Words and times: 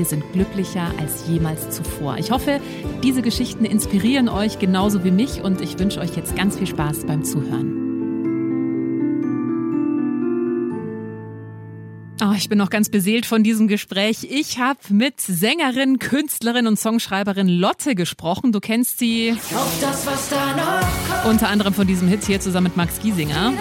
wir 0.00 0.06
sind 0.06 0.32
glücklicher 0.32 0.94
als 0.98 1.28
jemals 1.28 1.68
zuvor. 1.68 2.16
Ich 2.16 2.30
hoffe, 2.30 2.58
diese 3.02 3.20
Geschichten 3.20 3.66
inspirieren 3.66 4.30
euch 4.30 4.58
genauso 4.58 5.04
wie 5.04 5.10
mich 5.10 5.42
und 5.42 5.60
ich 5.60 5.78
wünsche 5.78 6.00
euch 6.00 6.16
jetzt 6.16 6.34
ganz 6.34 6.56
viel 6.56 6.66
Spaß 6.66 7.04
beim 7.04 7.22
Zuhören. 7.22 7.76
Oh, 12.22 12.32
ich 12.34 12.48
bin 12.48 12.56
noch 12.56 12.70
ganz 12.70 12.88
beseelt 12.88 13.26
von 13.26 13.42
diesem 13.42 13.68
Gespräch. 13.68 14.26
Ich 14.30 14.58
habe 14.58 14.78
mit 14.88 15.20
Sängerin, 15.20 15.98
Künstlerin 15.98 16.66
und 16.66 16.78
Songschreiberin 16.78 17.48
Lotte 17.48 17.94
gesprochen. 17.94 18.52
Du 18.52 18.60
kennst 18.60 18.98
sie 18.98 19.36
das, 19.82 20.06
unter 21.26 21.48
anderem 21.50 21.74
von 21.74 21.86
diesem 21.86 22.08
Hit 22.08 22.24
hier 22.24 22.40
zusammen 22.40 22.68
mit 22.68 22.76
Max 22.78 23.00
Giesinger 23.00 23.52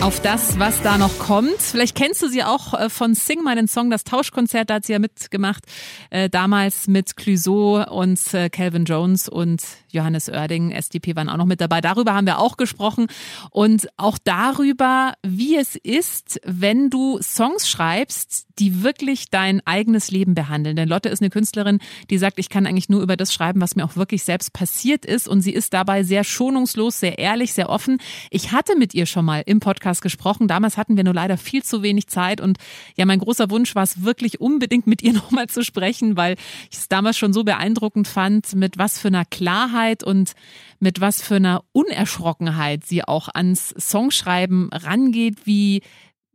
auf 0.00 0.20
das, 0.20 0.58
was 0.60 0.80
da 0.82 0.96
noch 0.96 1.18
kommt. 1.18 1.60
Vielleicht 1.60 1.96
kennst 1.96 2.22
du 2.22 2.28
sie 2.28 2.44
auch 2.44 2.72
äh, 2.74 2.88
von 2.88 3.14
Sing 3.14 3.42
meinen 3.42 3.66
Song, 3.66 3.90
das 3.90 4.04
Tauschkonzert, 4.04 4.70
da 4.70 4.74
hat 4.74 4.84
sie 4.86 4.92
ja 4.92 4.98
mitgemacht. 5.00 5.64
Äh, 6.10 6.30
damals 6.30 6.86
mit 6.86 7.16
Clouseau 7.16 7.84
und 7.84 8.32
äh, 8.32 8.48
Calvin 8.48 8.84
Jones 8.84 9.28
und 9.28 9.62
Johannes 9.90 10.28
Oerding, 10.28 10.70
SDP 10.70 11.16
waren 11.16 11.28
auch 11.28 11.36
noch 11.36 11.46
mit 11.46 11.60
dabei. 11.60 11.80
Darüber 11.80 12.14
haben 12.14 12.26
wir 12.26 12.38
auch 12.38 12.56
gesprochen 12.56 13.06
und 13.50 13.88
auch 13.96 14.18
darüber, 14.22 15.14
wie 15.22 15.56
es 15.56 15.74
ist, 15.74 16.40
wenn 16.44 16.90
du 16.90 17.18
Songs 17.20 17.68
schreibst, 17.68 18.46
die 18.58 18.82
wirklich 18.82 19.30
dein 19.30 19.66
eigenes 19.66 20.10
Leben 20.10 20.34
behandeln. 20.34 20.76
Denn 20.76 20.88
Lotte 20.88 21.08
ist 21.08 21.22
eine 21.22 21.30
Künstlerin, 21.30 21.78
die 22.10 22.18
sagt, 22.18 22.38
ich 22.38 22.48
kann 22.48 22.66
eigentlich 22.66 22.88
nur 22.88 23.02
über 23.02 23.16
das 23.16 23.32
schreiben, 23.32 23.60
was 23.60 23.76
mir 23.76 23.84
auch 23.84 23.96
wirklich 23.96 24.24
selbst 24.24 24.52
passiert 24.52 25.04
ist 25.06 25.28
und 25.28 25.40
sie 25.40 25.52
ist 25.52 25.72
dabei 25.72 26.02
sehr 26.02 26.24
schonungslos, 26.24 27.00
sehr 27.00 27.18
ehrlich, 27.18 27.52
sehr 27.54 27.68
offen. 27.68 27.98
Ich 28.30 28.52
hatte 28.52 28.76
mit 28.76 28.94
ihr 28.94 29.06
schon 29.06 29.24
mal 29.24 29.42
im 29.46 29.60
Podcast 29.60 29.87
Podcast 29.88 30.02
gesprochen. 30.02 30.48
Damals 30.48 30.76
hatten 30.76 30.98
wir 30.98 31.04
nur 31.04 31.14
leider 31.14 31.38
viel 31.38 31.62
zu 31.62 31.82
wenig 31.82 32.08
Zeit 32.08 32.42
und 32.42 32.58
ja, 32.96 33.06
mein 33.06 33.20
großer 33.20 33.48
Wunsch 33.48 33.74
war 33.74 33.84
es 33.84 34.02
wirklich 34.02 34.38
unbedingt 34.38 34.86
mit 34.86 35.02
ihr 35.02 35.12
nochmal 35.14 35.46
zu 35.46 35.64
sprechen, 35.64 36.14
weil 36.18 36.34
ich 36.70 36.76
es 36.76 36.88
damals 36.88 37.16
schon 37.16 37.32
so 37.32 37.42
beeindruckend 37.42 38.06
fand, 38.06 38.54
mit 38.54 38.76
was 38.76 38.98
für 38.98 39.08
einer 39.08 39.24
Klarheit 39.24 40.04
und 40.04 40.32
mit 40.78 41.00
was 41.00 41.22
für 41.22 41.36
einer 41.36 41.64
Unerschrockenheit 41.72 42.84
sie 42.84 43.02
auch 43.02 43.30
ans 43.32 43.74
Songschreiben 43.78 44.68
rangeht, 44.72 45.46
wie 45.46 45.80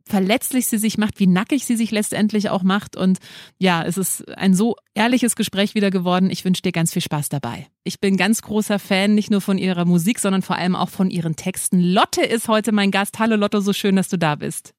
verletzlich 0.06 0.66
sie 0.66 0.78
sich 0.78 0.98
macht, 0.98 1.18
wie 1.18 1.26
nackig 1.26 1.64
sie 1.64 1.76
sich 1.76 1.90
letztendlich 1.90 2.50
auch 2.50 2.62
macht. 2.62 2.96
Und 2.96 3.18
ja, 3.58 3.82
es 3.82 3.96
ist 3.96 4.28
ein 4.36 4.54
so 4.54 4.76
ehrliches 4.94 5.36
Gespräch 5.36 5.74
wieder 5.74 5.90
geworden. 5.90 6.30
Ich 6.30 6.44
wünsche 6.44 6.62
dir 6.62 6.72
ganz 6.72 6.92
viel 6.92 7.02
Spaß 7.02 7.28
dabei. 7.28 7.66
Ich 7.84 8.00
bin 8.00 8.16
ganz 8.16 8.42
großer 8.42 8.78
Fan, 8.78 9.14
nicht 9.14 9.30
nur 9.30 9.40
von 9.40 9.58
ihrer 9.58 9.84
Musik, 9.84 10.18
sondern 10.18 10.42
vor 10.42 10.56
allem 10.56 10.76
auch 10.76 10.90
von 10.90 11.10
ihren 11.10 11.36
Texten. 11.36 11.80
Lotte 11.80 12.22
ist 12.22 12.48
heute 12.48 12.72
mein 12.72 12.90
Gast. 12.90 13.18
Hallo 13.18 13.36
Lotte, 13.36 13.60
so 13.62 13.72
schön, 13.72 13.96
dass 13.96 14.08
du 14.08 14.18
da 14.18 14.34
bist. 14.36 14.74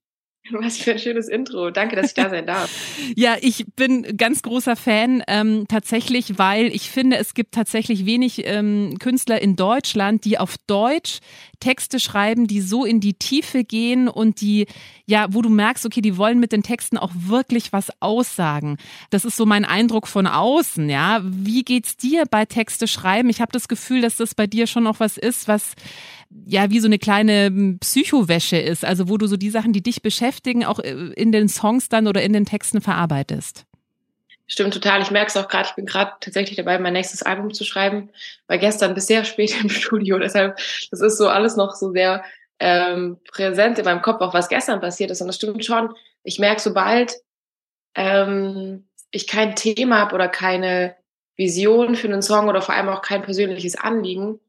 Was 0.51 0.78
für 0.78 0.91
ein 0.91 1.00
schönes 1.00 1.28
Intro. 1.28 1.72
Danke, 1.72 1.95
dass 1.95 2.07
ich 2.07 2.13
da 2.13 2.29
sein 2.29 2.45
darf. 2.45 2.69
ja, 3.16 3.35
ich 3.41 3.66
bin 3.75 4.16
ganz 4.16 4.44
großer 4.44 4.75
Fan 4.75 5.23
ähm, 5.28 5.66
tatsächlich, 5.67 6.38
weil 6.38 6.67
ich 6.67 6.89
finde, 6.89 7.17
es 7.17 7.33
gibt 7.33 7.53
tatsächlich 7.53 8.06
wenig 8.06 8.45
ähm, 8.45 8.97
Künstler 9.00 9.41
in 9.41 9.55
Deutschland, 9.55 10.23
die 10.23 10.38
auf 10.38 10.55
Deutsch 10.67 11.19
Texte 11.59 12.00
schreiben, 12.00 12.45
die 12.47 12.61
so 12.61 12.85
in 12.85 13.00
die 13.00 13.16
Tiefe 13.16 13.63
gehen 13.63 14.07
und 14.07 14.41
die, 14.41 14.67
ja, 15.07 15.28
wo 15.31 15.41
du 15.41 15.50
merkst, 15.50 15.85
okay, 15.85 16.01
die 16.01 16.17
wollen 16.17 16.39
mit 16.39 16.51
den 16.51 16.61
Texten 16.61 16.97
auch 16.97 17.11
wirklich 17.16 17.73
was 17.73 17.89
aussagen. 18.00 18.78
Das 19.09 19.25
ist 19.25 19.38
so 19.38 19.47
mein 19.47 19.66
Eindruck 19.66 20.07
von 20.07 20.28
außen, 20.28 20.89
ja. 20.89 21.22
Wie 21.23 21.63
geht's 21.63 21.97
dir 21.97 22.25
bei 22.29 22.45
Texte 22.45 22.88
schreiben? 22.88 23.29
Ich 23.29 23.41
habe 23.41 23.51
das 23.51 23.67
Gefühl, 23.67 24.01
dass 24.01 24.17
das 24.17 24.35
bei 24.35 24.45
dir 24.45 24.67
schon 24.67 24.85
auch 24.85 25.00
was 25.00 25.17
ist, 25.17 25.47
was 25.47 25.73
ja 26.45 26.69
wie 26.69 26.79
so 26.79 26.87
eine 26.87 26.99
kleine 26.99 27.47
hm, 27.47 27.79
Psychowäsche 27.79 28.57
ist, 28.57 28.85
also 28.85 29.09
wo 29.09 29.17
du 29.17 29.27
so 29.27 29.37
die 29.37 29.49
Sachen, 29.49 29.73
die 29.73 29.83
dich 29.83 30.01
beschäftigen, 30.01 30.65
auch 30.65 30.79
äh, 30.79 30.91
in 31.15 31.31
den 31.31 31.49
Songs 31.49 31.89
dann 31.89 32.07
oder 32.07 32.21
in 32.21 32.33
den 32.33 32.45
Texten 32.45 32.81
verarbeitest. 32.81 33.65
Stimmt 34.47 34.75
total. 34.75 35.01
Ich 35.01 35.09
merke 35.09 35.29
es 35.29 35.37
auch 35.37 35.47
gerade. 35.47 35.67
Ich 35.69 35.75
bin 35.75 35.85
gerade 35.85 36.11
tatsächlich 36.19 36.55
dabei, 36.55 36.77
mein 36.77 36.93
nächstes 36.93 37.23
Album 37.23 37.53
zu 37.53 37.63
schreiben. 37.63 38.09
War 38.47 38.59
gestern 38.59 38.93
bis 38.93 39.07
sehr 39.07 39.25
spät 39.25 39.55
im 39.61 39.69
Studio. 39.71 40.19
Deshalb, 40.19 40.57
das 40.91 41.01
ist 41.01 41.17
so 41.17 41.27
alles 41.27 41.55
noch 41.55 41.73
so 41.73 41.91
sehr 41.91 42.23
ähm, 42.59 43.17
präsent 43.31 43.79
in 43.79 43.85
meinem 43.85 44.01
Kopf, 44.03 44.21
auch 44.21 44.33
was 44.33 44.49
gestern 44.49 44.81
passiert 44.81 45.09
ist. 45.09 45.21
Und 45.21 45.27
das 45.27 45.37
stimmt 45.37 45.65
schon. 45.65 45.93
Ich 46.23 46.37
merke, 46.37 46.61
sobald 46.61 47.15
ähm, 47.95 48.87
ich 49.09 49.25
kein 49.25 49.55
Thema 49.55 49.99
habe 49.99 50.15
oder 50.15 50.27
keine 50.27 50.95
Vision 51.35 51.95
für 51.95 52.07
einen 52.07 52.21
Song 52.21 52.47
oder 52.47 52.61
vor 52.61 52.75
allem 52.75 52.89
auch 52.89 53.01
kein 53.01 53.23
persönliches 53.23 53.75
Anliegen, 53.75 54.39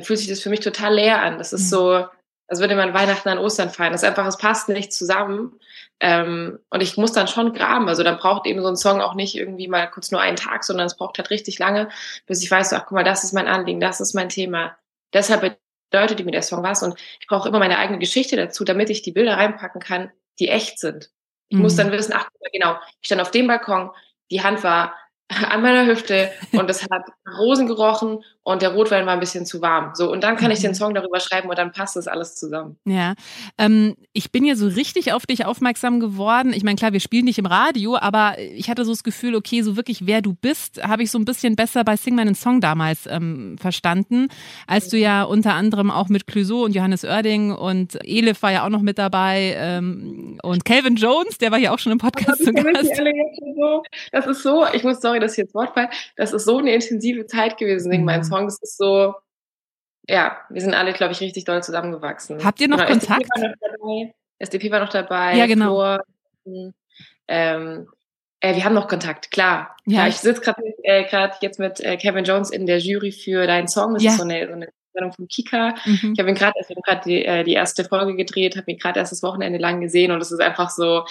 dann 0.00 0.06
fühlt 0.06 0.18
sich 0.18 0.28
das 0.28 0.40
für 0.40 0.48
mich 0.48 0.60
total 0.60 0.94
leer 0.94 1.20
an. 1.20 1.38
Das 1.38 1.52
ist 1.52 1.64
mhm. 1.64 1.76
so, 1.76 2.06
als 2.48 2.60
würde 2.60 2.74
man 2.74 2.94
Weihnachten 2.94 3.28
an 3.28 3.38
Ostern 3.38 3.70
feiern. 3.70 3.92
Das 3.92 4.02
ist 4.02 4.08
einfach, 4.08 4.26
es 4.26 4.38
passt 4.38 4.68
nicht 4.68 4.92
zusammen. 4.92 5.60
Ähm, 6.00 6.58
und 6.70 6.82
ich 6.82 6.96
muss 6.96 7.12
dann 7.12 7.28
schon 7.28 7.52
graben. 7.52 7.88
Also 7.88 8.02
dann 8.02 8.16
braucht 8.16 8.46
eben 8.46 8.62
so 8.62 8.68
ein 8.68 8.76
Song 8.76 9.02
auch 9.02 9.14
nicht 9.14 9.36
irgendwie 9.36 9.68
mal 9.68 9.90
kurz 9.90 10.10
nur 10.10 10.20
einen 10.20 10.36
Tag, 10.36 10.64
sondern 10.64 10.86
es 10.86 10.96
braucht 10.96 11.18
halt 11.18 11.28
richtig 11.30 11.58
lange, 11.58 11.90
bis 12.26 12.42
ich 12.42 12.50
weiß, 12.50 12.72
ach 12.72 12.86
guck 12.86 12.92
mal, 12.92 13.04
das 13.04 13.24
ist 13.24 13.34
mein 13.34 13.46
Anliegen, 13.46 13.80
das 13.80 14.00
ist 14.00 14.14
mein 14.14 14.30
Thema. 14.30 14.76
Deshalb 15.12 15.58
bedeutet 15.90 16.24
mir 16.24 16.32
der 16.32 16.42
Song 16.42 16.62
was. 16.62 16.82
Und 16.82 16.98
ich 17.20 17.26
brauche 17.26 17.48
immer 17.48 17.58
meine 17.58 17.78
eigene 17.78 17.98
Geschichte 17.98 18.36
dazu, 18.36 18.64
damit 18.64 18.88
ich 18.88 19.02
die 19.02 19.12
Bilder 19.12 19.36
reinpacken 19.36 19.80
kann, 19.80 20.10
die 20.38 20.48
echt 20.48 20.78
sind. 20.78 21.10
Ich 21.48 21.56
mhm. 21.56 21.64
muss 21.64 21.76
dann 21.76 21.92
wissen, 21.92 22.14
ach 22.16 22.28
genau, 22.52 22.76
ich 23.02 23.06
stand 23.06 23.20
auf 23.20 23.30
dem 23.30 23.46
Balkon, 23.46 23.90
die 24.30 24.42
Hand 24.42 24.64
war 24.64 24.96
an 25.28 25.60
meiner 25.62 25.86
Hüfte 25.86 26.32
und 26.52 26.70
es 26.70 26.82
hat 26.90 27.02
Rosen 27.38 27.66
gerochen 27.66 28.24
und 28.42 28.62
der 28.62 28.70
Rotwein 28.70 29.04
war 29.06 29.12
ein 29.12 29.20
bisschen 29.20 29.44
zu 29.44 29.60
warm. 29.60 29.92
So, 29.94 30.10
und 30.10 30.24
dann 30.24 30.36
kann 30.36 30.50
ich 30.50 30.60
den 30.60 30.70
mhm. 30.70 30.74
Song 30.74 30.94
darüber 30.94 31.20
schreiben 31.20 31.48
und 31.48 31.58
dann 31.58 31.72
passt 31.72 31.96
das 31.96 32.08
alles 32.08 32.36
zusammen. 32.36 32.76
Ja, 32.86 33.14
ähm, 33.58 33.96
ich 34.12 34.32
bin 34.32 34.44
ja 34.44 34.56
so 34.56 34.66
richtig 34.66 35.12
auf 35.12 35.26
dich 35.26 35.44
aufmerksam 35.44 36.00
geworden. 36.00 36.52
Ich 36.54 36.64
meine, 36.64 36.76
klar, 36.76 36.92
wir 36.92 37.00
spielen 37.00 37.26
nicht 37.26 37.38
im 37.38 37.46
Radio, 37.46 37.96
aber 37.96 38.38
ich 38.38 38.70
hatte 38.70 38.84
so 38.84 38.92
das 38.92 39.04
Gefühl, 39.04 39.34
okay, 39.36 39.62
so 39.62 39.76
wirklich 39.76 40.06
wer 40.06 40.22
du 40.22 40.34
bist, 40.34 40.82
habe 40.82 41.02
ich 41.02 41.10
so 41.10 41.18
ein 41.18 41.24
bisschen 41.24 41.54
besser 41.54 41.84
bei 41.84 41.96
Sing 41.96 42.14
meinen 42.14 42.34
Song 42.34 42.60
damals 42.60 43.06
ähm, 43.06 43.56
verstanden, 43.60 44.28
als 44.66 44.88
du 44.88 44.96
ja 44.96 45.22
unter 45.22 45.54
anderem 45.54 45.90
auch 45.90 46.08
mit 46.08 46.26
Clouseau 46.26 46.64
und 46.64 46.74
Johannes 46.74 47.04
Oerding 47.04 47.52
und 47.52 47.98
Elif 48.04 48.42
war 48.42 48.52
ja 48.52 48.64
auch 48.64 48.70
noch 48.70 48.82
mit 48.82 48.98
dabei 48.98 49.54
ähm, 49.58 50.38
und 50.42 50.64
Calvin 50.64 50.96
Jones, 50.96 51.38
der 51.38 51.50
war 51.50 51.58
ja 51.58 51.72
auch 51.72 51.78
schon 51.78 51.92
im 51.92 51.98
Podcast 51.98 52.42
zu 52.44 52.52
Gast. 52.52 53.00
Das 54.12 54.26
ist 54.26 54.42
so, 54.42 54.64
ich 54.72 54.82
muss, 54.82 55.00
sorry, 55.00 55.20
dass 55.20 55.32
ich 55.32 55.38
jetzt 55.38 55.54
Wort 55.54 55.74
fall, 55.74 55.90
das 56.16 56.32
ist 56.32 56.44
so 56.44 56.58
eine 56.58 56.72
intensive 56.72 57.26
Zeit 57.26 57.58
gewesen, 57.58 57.90
Sing 57.90 58.04
meinen 58.04 58.24
Song 58.24 58.39
Song. 58.40 58.46
Das 58.46 58.58
ist 58.62 58.76
so, 58.76 59.14
ja, 60.08 60.38
wir 60.48 60.60
sind 60.60 60.74
alle, 60.74 60.92
glaube 60.92 61.12
ich, 61.12 61.20
richtig 61.20 61.44
doll 61.44 61.62
zusammengewachsen. 61.62 62.44
Habt 62.44 62.60
ihr 62.60 62.68
noch 62.68 62.78
genau, 62.78 62.90
Kontakt? 62.90 63.22
SDP 63.22 63.40
war 63.40 63.48
noch 63.48 63.56
dabei. 63.60 64.14
SDP 64.38 64.70
war 64.70 64.80
noch 64.80 64.88
dabei 64.88 65.36
ja, 65.36 65.46
genau. 65.46 65.74
Flor, 65.74 66.04
ähm, 67.28 67.88
äh, 68.40 68.56
wir 68.56 68.64
haben 68.64 68.74
noch 68.74 68.88
Kontakt, 68.88 69.30
klar. 69.30 69.76
Ja. 69.86 70.00
ja 70.00 70.08
ich 70.08 70.16
sitze 70.16 70.40
gerade 70.40 70.62
äh, 70.82 71.04
jetzt 71.42 71.58
mit 71.58 71.80
äh, 71.80 71.96
Kevin 71.96 72.24
Jones 72.24 72.50
in 72.50 72.66
der 72.66 72.78
Jury 72.78 73.12
für 73.12 73.46
deinen 73.46 73.68
Song. 73.68 73.94
Das 73.94 74.02
ja. 74.02 74.12
ist 74.12 74.16
so 74.16 74.24
eine, 74.24 74.46
so 74.46 74.52
eine 74.54 74.68
Sendung 74.92 75.12
vom 75.12 75.28
Kika. 75.28 75.74
Mhm. 75.84 76.12
Ich 76.12 76.18
habe 76.18 76.28
ihn 76.28 76.34
gerade, 76.34 76.54
gerade 76.84 77.00
die, 77.04 77.24
äh, 77.24 77.44
die 77.44 77.52
erste 77.52 77.84
Folge 77.84 78.16
gedreht, 78.16 78.56
habe 78.56 78.70
ihn 78.70 78.78
gerade 78.78 78.98
erst 78.98 79.12
das 79.12 79.22
Wochenende 79.22 79.58
lang 79.58 79.80
gesehen 79.80 80.10
und 80.12 80.20
es 80.20 80.32
ist 80.32 80.40
einfach 80.40 80.70
so, 80.70 81.04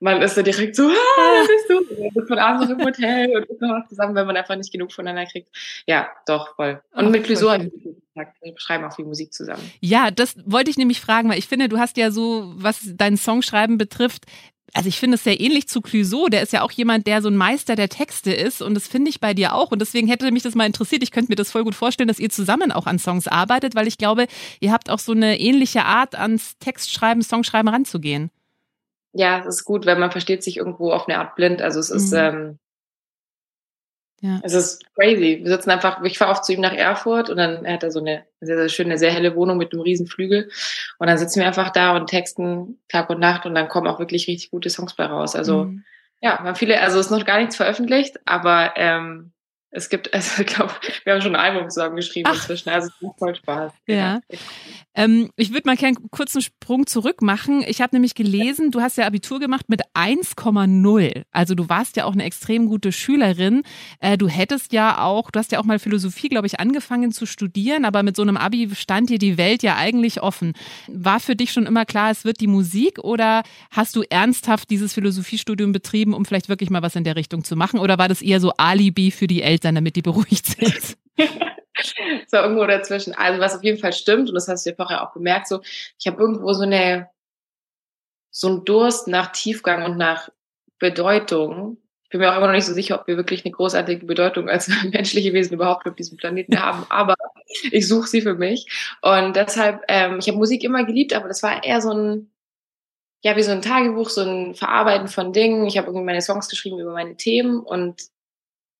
man 0.00 0.22
ist 0.22 0.34
so 0.34 0.42
direkt 0.42 0.76
so, 0.76 0.84
ah, 0.84 1.46
bist 1.46 1.68
du? 1.68 2.00
Man 2.00 2.10
ist 2.14 2.28
von 2.28 2.38
abends 2.38 2.70
im 2.70 2.84
Hotel 2.84 3.36
und 3.36 3.44
ist 3.46 3.60
noch 3.60 3.86
zusammen, 3.88 4.14
wenn 4.14 4.26
man 4.26 4.36
einfach 4.36 4.56
nicht 4.56 4.72
genug 4.72 4.92
voneinander 4.92 5.30
kriegt. 5.30 5.48
Ja, 5.86 6.08
doch, 6.26 6.54
voll. 6.56 6.80
Und 6.92 7.06
Ach, 7.06 7.10
mit 7.10 7.28
habe 7.28 7.64
ich 7.64 7.72
wir 8.42 8.54
schreiben 8.56 8.84
auch 8.84 8.96
viel 8.96 9.04
Musik 9.04 9.32
zusammen. 9.32 9.62
Ja, 9.80 10.10
das 10.10 10.34
wollte 10.44 10.70
ich 10.70 10.76
nämlich 10.76 11.00
fragen, 11.00 11.28
weil 11.28 11.38
ich 11.38 11.46
finde, 11.46 11.68
du 11.68 11.78
hast 11.78 11.96
ja 11.96 12.10
so, 12.10 12.52
was 12.56 12.80
dein 12.96 13.16
Songschreiben 13.16 13.78
betrifft, 13.78 14.24
also 14.74 14.88
ich 14.88 14.98
finde 14.98 15.16
es 15.16 15.24
sehr 15.24 15.40
ähnlich 15.40 15.68
zu 15.68 15.80
Clouseau. 15.80 16.28
Der 16.28 16.42
ist 16.42 16.52
ja 16.52 16.62
auch 16.62 16.70
jemand, 16.70 17.06
der 17.06 17.22
so 17.22 17.28
ein 17.28 17.36
Meister 17.36 17.74
der 17.76 17.88
Texte 17.88 18.32
ist. 18.32 18.60
Und 18.62 18.74
das 18.74 18.86
finde 18.86 19.10
ich 19.10 19.20
bei 19.20 19.34
dir 19.34 19.54
auch. 19.54 19.70
Und 19.70 19.80
deswegen 19.80 20.08
hätte 20.08 20.30
mich 20.30 20.42
das 20.42 20.54
mal 20.54 20.66
interessiert. 20.66 21.02
Ich 21.02 21.10
könnte 21.10 21.32
mir 21.32 21.36
das 21.36 21.50
voll 21.50 21.64
gut 21.64 21.74
vorstellen, 21.74 22.08
dass 22.08 22.18
ihr 22.18 22.30
zusammen 22.30 22.72
auch 22.72 22.86
an 22.86 22.98
Songs 22.98 23.28
arbeitet, 23.28 23.74
weil 23.74 23.86
ich 23.86 23.98
glaube, 23.98 24.26
ihr 24.60 24.72
habt 24.72 24.90
auch 24.90 24.98
so 24.98 25.12
eine 25.12 25.40
ähnliche 25.40 25.84
Art, 25.84 26.14
ans 26.14 26.58
Textschreiben, 26.58 27.22
Songschreiben 27.22 27.68
ranzugehen. 27.68 28.30
Ja, 29.12 29.40
es 29.40 29.46
ist 29.46 29.64
gut, 29.64 29.86
weil 29.86 29.98
man 29.98 30.10
versteht 30.10 30.42
sich 30.42 30.58
irgendwo 30.58 30.92
auf 30.92 31.08
eine 31.08 31.18
Art 31.18 31.34
blind. 31.34 31.62
Also 31.62 31.80
es 31.80 31.90
ist, 31.90 32.12
mhm. 32.12 32.18
ähm, 32.18 32.58
ja. 34.20 34.40
Es 34.42 34.52
ist 34.52 34.84
crazy. 34.94 35.40
Wir 35.42 35.50
sitzen 35.50 35.70
einfach, 35.70 36.02
ich 36.02 36.18
fahre 36.18 36.32
oft 36.32 36.44
zu 36.44 36.52
ihm 36.52 36.60
nach 36.60 36.72
Erfurt 36.72 37.30
und 37.30 37.36
dann 37.36 37.66
hat 37.66 37.84
er 37.84 37.92
so 37.92 38.00
eine 38.00 38.24
sehr, 38.40 38.56
sehr 38.56 38.68
schöne, 38.68 38.98
sehr 38.98 39.12
helle 39.12 39.36
Wohnung 39.36 39.58
mit 39.58 39.72
einem 39.72 39.82
riesen 39.82 40.06
Flügel. 40.06 40.50
Und 40.98 41.06
dann 41.06 41.18
sitzen 41.18 41.40
wir 41.40 41.46
einfach 41.46 41.70
da 41.70 41.96
und 41.96 42.08
texten 42.08 42.80
Tag 42.88 43.10
und 43.10 43.20
Nacht 43.20 43.46
und 43.46 43.54
dann 43.54 43.68
kommen 43.68 43.86
auch 43.86 44.00
wirklich 44.00 44.26
richtig 44.26 44.50
gute 44.50 44.70
Songs 44.70 44.94
bei 44.94 45.04
raus. 45.04 45.36
Also 45.36 45.64
mhm. 45.64 45.84
ja, 46.20 46.38
haben 46.38 46.56
viele, 46.56 46.80
also 46.80 46.98
es 46.98 47.06
ist 47.06 47.12
noch 47.12 47.24
gar 47.24 47.38
nichts 47.38 47.56
veröffentlicht, 47.56 48.18
aber 48.24 48.72
ähm, 48.76 49.32
es 49.70 49.88
gibt, 49.88 50.12
also 50.14 50.42
ich 50.42 50.46
glaube, 50.46 50.72
wir 51.04 51.14
haben 51.14 51.22
schon 51.22 51.36
ein 51.36 51.54
Album 51.54 51.70
zusammen 51.70 51.96
geschrieben 51.96 52.28
Ach. 52.30 52.36
inzwischen. 52.36 52.70
Also 52.70 52.88
es 52.88 53.02
macht 53.02 53.18
voll 53.18 53.34
Spaß. 53.34 53.72
Ja. 53.86 54.20
Ähm, 54.94 55.30
ich 55.36 55.52
würde 55.52 55.68
mal 55.68 55.76
gerne 55.76 55.98
einen 55.98 56.10
kurzen 56.10 56.40
Sprung 56.40 56.86
zurück 56.86 57.22
machen. 57.22 57.62
Ich 57.66 57.80
habe 57.80 57.94
nämlich 57.94 58.14
gelesen, 58.14 58.70
du 58.70 58.80
hast 58.80 58.96
ja 58.96 59.06
Abitur 59.06 59.38
gemacht 59.38 59.68
mit 59.68 59.82
1,0. 59.94 61.22
Also 61.30 61.54
du 61.54 61.68
warst 61.68 61.96
ja 61.96 62.04
auch 62.04 62.14
eine 62.14 62.24
extrem 62.24 62.66
gute 62.66 62.90
Schülerin. 62.90 63.62
Äh, 64.00 64.18
du 64.18 64.28
hättest 64.28 64.72
ja 64.72 65.02
auch, 65.04 65.30
du 65.30 65.38
hast 65.38 65.52
ja 65.52 65.60
auch 65.60 65.64
mal 65.64 65.78
Philosophie, 65.78 66.28
glaube 66.28 66.46
ich, 66.46 66.58
angefangen 66.58 67.12
zu 67.12 67.26
studieren, 67.26 67.84
aber 67.84 68.02
mit 68.02 68.16
so 68.16 68.22
einem 68.22 68.36
Abi 68.36 68.70
stand 68.74 69.10
dir 69.10 69.18
die 69.18 69.38
Welt 69.38 69.62
ja 69.62 69.76
eigentlich 69.76 70.22
offen. 70.22 70.54
War 70.88 71.20
für 71.20 71.36
dich 71.36 71.52
schon 71.52 71.66
immer 71.66 71.84
klar, 71.84 72.10
es 72.10 72.24
wird 72.24 72.40
die 72.40 72.46
Musik 72.46 72.98
oder 72.98 73.42
hast 73.70 73.94
du 73.94 74.02
ernsthaft 74.02 74.70
dieses 74.70 74.94
Philosophiestudium 74.94 75.72
betrieben, 75.72 76.12
um 76.14 76.24
vielleicht 76.24 76.48
wirklich 76.48 76.70
mal 76.70 76.82
was 76.82 76.96
in 76.96 77.04
der 77.04 77.14
Richtung 77.14 77.44
zu 77.44 77.54
machen? 77.54 77.78
Oder 77.78 77.98
war 77.98 78.08
das 78.08 78.22
eher 78.22 78.40
so 78.40 78.52
Alibi 78.56 79.10
für 79.10 79.28
die 79.28 79.42
Eltern, 79.42 79.57
damit 79.60 79.96
die 79.96 80.02
beruhigt 80.02 80.46
sind? 80.46 80.96
so 82.28 82.36
irgendwo 82.36 82.66
dazwischen. 82.66 83.14
Also 83.14 83.40
was 83.40 83.56
auf 83.56 83.64
jeden 83.64 83.78
Fall 83.78 83.92
stimmt, 83.92 84.28
und 84.28 84.34
das 84.34 84.48
hast 84.48 84.66
du 84.66 84.70
ja 84.70 84.76
vorher 84.76 85.06
auch 85.06 85.12
gemerkt, 85.12 85.48
so 85.48 85.60
ich 85.98 86.06
habe 86.06 86.20
irgendwo 86.20 86.52
so 86.52 86.62
eine 86.62 87.08
so 88.30 88.48
einen 88.48 88.64
Durst 88.64 89.08
nach 89.08 89.32
Tiefgang 89.32 89.84
und 89.84 89.96
nach 89.96 90.28
Bedeutung. 90.78 91.78
Ich 92.04 92.10
bin 92.10 92.20
mir 92.20 92.32
auch 92.32 92.36
immer 92.36 92.46
noch 92.46 92.54
nicht 92.54 92.66
so 92.66 92.72
sicher, 92.72 93.00
ob 93.00 93.06
wir 93.06 93.16
wirklich 93.16 93.44
eine 93.44 93.52
großartige 93.52 94.06
Bedeutung 94.06 94.48
als 94.48 94.68
menschliche 94.92 95.32
Wesen 95.32 95.54
überhaupt 95.54 95.86
auf 95.88 95.94
diesem 95.94 96.16
Planeten 96.16 96.60
haben, 96.62 96.86
aber 96.88 97.14
ich 97.70 97.88
suche 97.88 98.08
sie 98.08 98.22
für 98.22 98.34
mich. 98.34 98.96
Und 99.02 99.36
deshalb, 99.36 99.82
ähm, 99.88 100.18
ich 100.18 100.28
habe 100.28 100.38
Musik 100.38 100.62
immer 100.64 100.84
geliebt, 100.84 101.14
aber 101.14 101.28
das 101.28 101.42
war 101.42 101.64
eher 101.64 101.80
so 101.80 101.92
ein, 101.92 102.30
ja, 103.22 103.36
wie 103.36 103.42
so 103.42 103.50
ein 103.50 103.62
Tagebuch, 103.62 104.08
so 104.08 104.22
ein 104.22 104.54
Verarbeiten 104.54 105.08
von 105.08 105.32
Dingen. 105.32 105.66
Ich 105.66 105.76
habe 105.76 105.88
irgendwie 105.88 106.06
meine 106.06 106.22
Songs 106.22 106.48
geschrieben 106.48 106.78
über 106.78 106.92
meine 106.92 107.16
Themen 107.16 107.60
und 107.60 108.02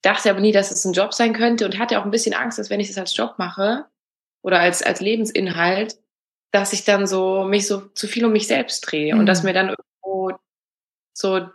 dachte 0.02 0.30
aber 0.30 0.40
nie, 0.40 0.52
dass 0.52 0.70
es 0.70 0.84
ein 0.84 0.92
Job 0.92 1.14
sein 1.14 1.32
könnte 1.32 1.64
und 1.64 1.78
hatte 1.78 1.98
auch 1.98 2.04
ein 2.04 2.10
bisschen 2.10 2.34
Angst, 2.34 2.58
dass 2.58 2.70
wenn 2.70 2.80
ich 2.80 2.88
das 2.88 2.98
als 2.98 3.16
Job 3.16 3.34
mache 3.38 3.86
oder 4.42 4.60
als, 4.60 4.82
als 4.82 5.00
Lebensinhalt, 5.00 5.98
dass 6.52 6.72
ich 6.72 6.84
dann 6.84 7.06
so 7.06 7.44
mich 7.44 7.66
so 7.66 7.80
zu 7.94 8.06
viel 8.06 8.24
um 8.24 8.32
mich 8.32 8.46
selbst 8.46 8.80
drehe 8.80 9.14
mhm. 9.14 9.20
und 9.20 9.26
dass 9.26 9.42
mhm. 9.42 9.48
mir 9.48 9.54
dann 9.54 9.68
irgendwo 9.68 10.38
so 11.12 11.48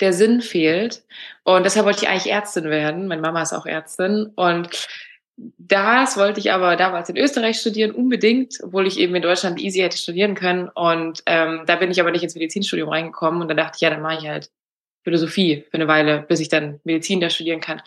der 0.00 0.12
Sinn 0.12 0.40
fehlt. 0.40 1.04
Und 1.44 1.64
deshalb 1.64 1.86
wollte 1.86 2.04
ich 2.04 2.08
eigentlich 2.08 2.32
Ärztin 2.32 2.64
werden. 2.64 3.06
Meine 3.06 3.22
Mama 3.22 3.42
ist 3.42 3.52
auch 3.52 3.66
Ärztin. 3.66 4.32
Und 4.34 4.88
das 5.36 6.16
wollte 6.16 6.40
ich 6.40 6.52
aber 6.52 6.76
damals 6.76 7.08
in 7.08 7.16
Österreich 7.16 7.60
studieren, 7.60 7.92
unbedingt, 7.92 8.58
obwohl 8.62 8.86
ich 8.86 8.98
eben 8.98 9.14
in 9.14 9.22
Deutschland 9.22 9.60
easy 9.60 9.80
hätte 9.80 9.98
studieren 9.98 10.34
können. 10.34 10.68
Und 10.68 11.22
ähm, 11.26 11.62
da 11.66 11.76
bin 11.76 11.90
ich 11.90 12.00
aber 12.00 12.10
nicht 12.10 12.22
ins 12.22 12.34
Medizinstudium 12.34 12.88
reingekommen. 12.88 13.40
Und 13.42 13.48
dann 13.48 13.56
dachte 13.56 13.76
ich, 13.76 13.80
ja, 13.82 13.90
dann 13.90 14.02
mache 14.02 14.18
ich 14.18 14.28
halt 14.28 14.50
Philosophie 15.02 15.64
für 15.70 15.74
eine 15.74 15.88
Weile, 15.88 16.24
bis 16.28 16.40
ich 16.40 16.48
dann 16.48 16.80
Medizin 16.84 17.20
da 17.20 17.30
studieren 17.30 17.60
kann. 17.60 17.80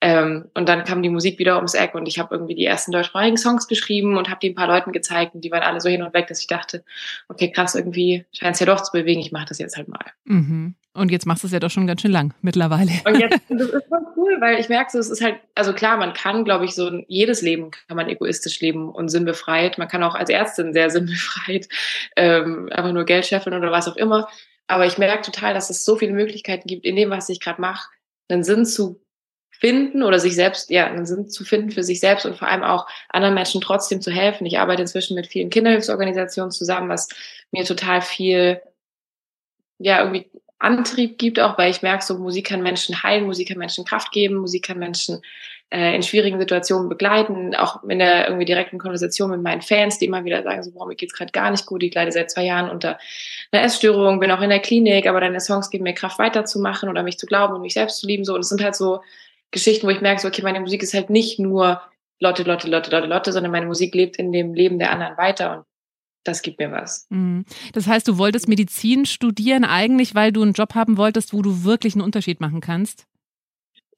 Ähm, 0.00 0.46
und 0.54 0.68
dann 0.68 0.84
kam 0.84 1.02
die 1.02 1.08
Musik 1.08 1.38
wieder 1.38 1.56
ums 1.56 1.74
Eck 1.74 1.94
und 1.94 2.06
ich 2.06 2.18
habe 2.18 2.34
irgendwie 2.34 2.54
die 2.54 2.64
ersten 2.64 2.92
deutschsprachigen 2.92 3.36
Songs 3.36 3.68
geschrieben 3.68 4.16
und 4.16 4.28
habe 4.28 4.40
die 4.40 4.50
ein 4.50 4.54
paar 4.54 4.68
Leuten 4.68 4.92
gezeigt 4.92 5.34
und 5.34 5.42
die 5.42 5.50
waren 5.50 5.62
alle 5.62 5.80
so 5.80 5.88
hin 5.88 6.02
und 6.02 6.14
weg, 6.14 6.26
dass 6.26 6.40
ich 6.40 6.46
dachte, 6.46 6.84
okay, 7.28 7.50
krass, 7.50 7.74
irgendwie 7.74 8.24
scheint 8.32 8.54
es 8.54 8.60
ja 8.60 8.66
doch 8.66 8.82
zu 8.82 8.92
bewegen, 8.92 9.20
ich 9.20 9.32
mache 9.32 9.46
das 9.46 9.58
jetzt 9.58 9.76
halt 9.76 9.88
mal. 9.88 10.04
Mhm. 10.24 10.74
Und 10.98 11.12
jetzt 11.12 11.26
machst 11.26 11.44
du 11.44 11.46
es 11.46 11.52
ja 11.52 11.60
doch 11.60 11.70
schon 11.70 11.86
ganz 11.86 12.02
schön 12.02 12.10
lang 12.10 12.34
mittlerweile. 12.42 12.90
Und 13.06 13.20
jetzt, 13.20 13.40
das 13.48 13.68
ist 13.68 13.86
voll 13.88 14.06
cool, 14.16 14.36
weil 14.40 14.58
ich 14.58 14.68
merke 14.68 14.90
so, 14.90 14.98
es 14.98 15.08
ist 15.08 15.22
halt, 15.22 15.36
also 15.54 15.72
klar, 15.72 15.96
man 15.96 16.12
kann, 16.12 16.44
glaube 16.44 16.64
ich, 16.64 16.74
so 16.74 16.90
jedes 17.06 17.40
Leben 17.40 17.70
kann 17.70 17.96
man 17.96 18.08
egoistisch 18.08 18.60
leben 18.60 18.90
und 18.90 19.08
sinnbefreit. 19.08 19.78
Man 19.78 19.88
kann 19.88 20.02
auch 20.02 20.16
als 20.16 20.28
Ärztin 20.28 20.72
sehr 20.72 20.90
sinnbefreit 20.90 21.68
ähm, 22.16 22.68
einfach 22.72 22.92
nur 22.92 23.04
Geld 23.04 23.26
scheffeln 23.26 23.56
oder 23.56 23.70
was 23.70 23.88
auch 23.88 23.96
immer. 23.96 24.28
Aber 24.68 24.86
ich 24.86 24.98
merke 24.98 25.22
total, 25.22 25.54
dass 25.54 25.70
es 25.70 25.84
so 25.84 25.96
viele 25.96 26.12
Möglichkeiten 26.12 26.68
gibt, 26.68 26.84
in 26.84 26.94
dem, 26.94 27.10
was 27.10 27.28
ich 27.28 27.40
gerade 27.40 27.60
mache, 27.60 27.88
einen 28.28 28.44
Sinn 28.44 28.64
zu 28.66 29.00
finden 29.50 30.02
oder 30.04 30.20
sich 30.20 30.36
selbst, 30.36 30.70
ja, 30.70 30.86
einen 30.86 31.06
Sinn 31.06 31.28
zu 31.28 31.44
finden 31.44 31.72
für 31.72 31.82
sich 31.82 31.98
selbst 31.98 32.26
und 32.26 32.36
vor 32.36 32.46
allem 32.46 32.62
auch 32.62 32.86
anderen 33.08 33.34
Menschen 33.34 33.60
trotzdem 33.60 34.00
zu 34.00 34.12
helfen. 34.12 34.46
Ich 34.46 34.58
arbeite 34.58 34.82
inzwischen 34.82 35.16
mit 35.16 35.26
vielen 35.26 35.50
Kinderhilfsorganisationen 35.50 36.52
zusammen, 36.52 36.88
was 36.88 37.08
mir 37.50 37.64
total 37.64 38.02
viel, 38.02 38.60
ja, 39.78 40.00
irgendwie 40.00 40.30
Antrieb 40.60 41.18
gibt, 41.18 41.40
auch 41.40 41.56
weil 41.56 41.70
ich 41.70 41.82
merke, 41.82 42.04
so 42.04 42.18
Musik 42.18 42.46
kann 42.46 42.62
Menschen 42.62 43.02
heilen, 43.02 43.26
Musik 43.26 43.48
kann 43.48 43.58
Menschen 43.58 43.84
Kraft 43.84 44.12
geben, 44.12 44.36
Musik 44.36 44.66
kann 44.66 44.78
Menschen 44.78 45.22
äh, 45.70 45.94
in 45.94 46.02
schwierigen 46.02 46.38
Situationen 46.38 46.88
begleiten, 46.88 47.54
auch 47.54 47.82
in 47.84 47.98
der 47.98 48.26
irgendwie 48.26 48.46
direkten 48.46 48.78
Konversation 48.78 49.30
mit 49.30 49.42
meinen 49.42 49.60
Fans, 49.60 49.98
die 49.98 50.06
immer 50.06 50.24
wieder 50.24 50.42
sagen, 50.42 50.62
so, 50.62 50.84
mir 50.86 50.94
geht's 50.94 51.12
gerade 51.12 51.32
gar 51.32 51.50
nicht 51.50 51.66
gut, 51.66 51.82
ich 51.82 51.94
leide 51.94 52.10
seit 52.10 52.30
zwei 52.30 52.44
Jahren 52.44 52.70
unter 52.70 52.98
einer 53.52 53.62
Essstörung, 53.62 54.18
bin 54.18 54.30
auch 54.30 54.40
in 54.40 54.50
der 54.50 54.60
Klinik, 54.60 55.06
aber 55.06 55.20
deine 55.20 55.40
Songs 55.40 55.68
geben 55.68 55.84
mir 55.84 55.94
Kraft 55.94 56.18
weiterzumachen 56.18 56.88
oder 56.88 57.02
mich 57.02 57.18
zu 57.18 57.26
glauben 57.26 57.54
und 57.54 57.62
mich 57.62 57.74
selbst 57.74 57.98
zu 58.00 58.06
lieben, 58.06 58.24
so. 58.24 58.34
Und 58.34 58.40
es 58.40 58.48
sind 58.48 58.62
halt 58.62 58.76
so 58.76 59.00
Geschichten, 59.50 59.86
wo 59.86 59.90
ich 59.90 60.00
merke, 60.00 60.22
so, 60.22 60.28
okay, 60.28 60.42
meine 60.42 60.60
Musik 60.60 60.82
ist 60.82 60.94
halt 60.94 61.10
nicht 61.10 61.38
nur 61.38 61.82
Lotte, 62.20 62.42
Lotte, 62.44 62.68
Lotte, 62.68 62.90
Lotte, 62.90 63.06
Lotte, 63.06 63.32
sondern 63.32 63.52
meine 63.52 63.66
Musik 63.66 63.94
lebt 63.94 64.16
in 64.16 64.32
dem 64.32 64.54
Leben 64.54 64.78
der 64.78 64.90
anderen 64.90 65.16
weiter 65.16 65.58
und 65.58 65.64
das 66.24 66.42
gibt 66.42 66.58
mir 66.58 66.70
was. 66.70 67.06
Mhm. 67.10 67.44
Das 67.72 67.86
heißt, 67.86 68.06
du 68.08 68.18
wolltest 68.18 68.48
Medizin 68.48 69.06
studieren 69.06 69.64
eigentlich, 69.64 70.14
weil 70.14 70.32
du 70.32 70.42
einen 70.42 70.52
Job 70.52 70.74
haben 70.74 70.96
wolltest, 70.96 71.32
wo 71.32 71.42
du 71.42 71.64
wirklich 71.64 71.94
einen 71.94 72.02
Unterschied 72.02 72.40
machen 72.40 72.60
kannst? 72.60 73.07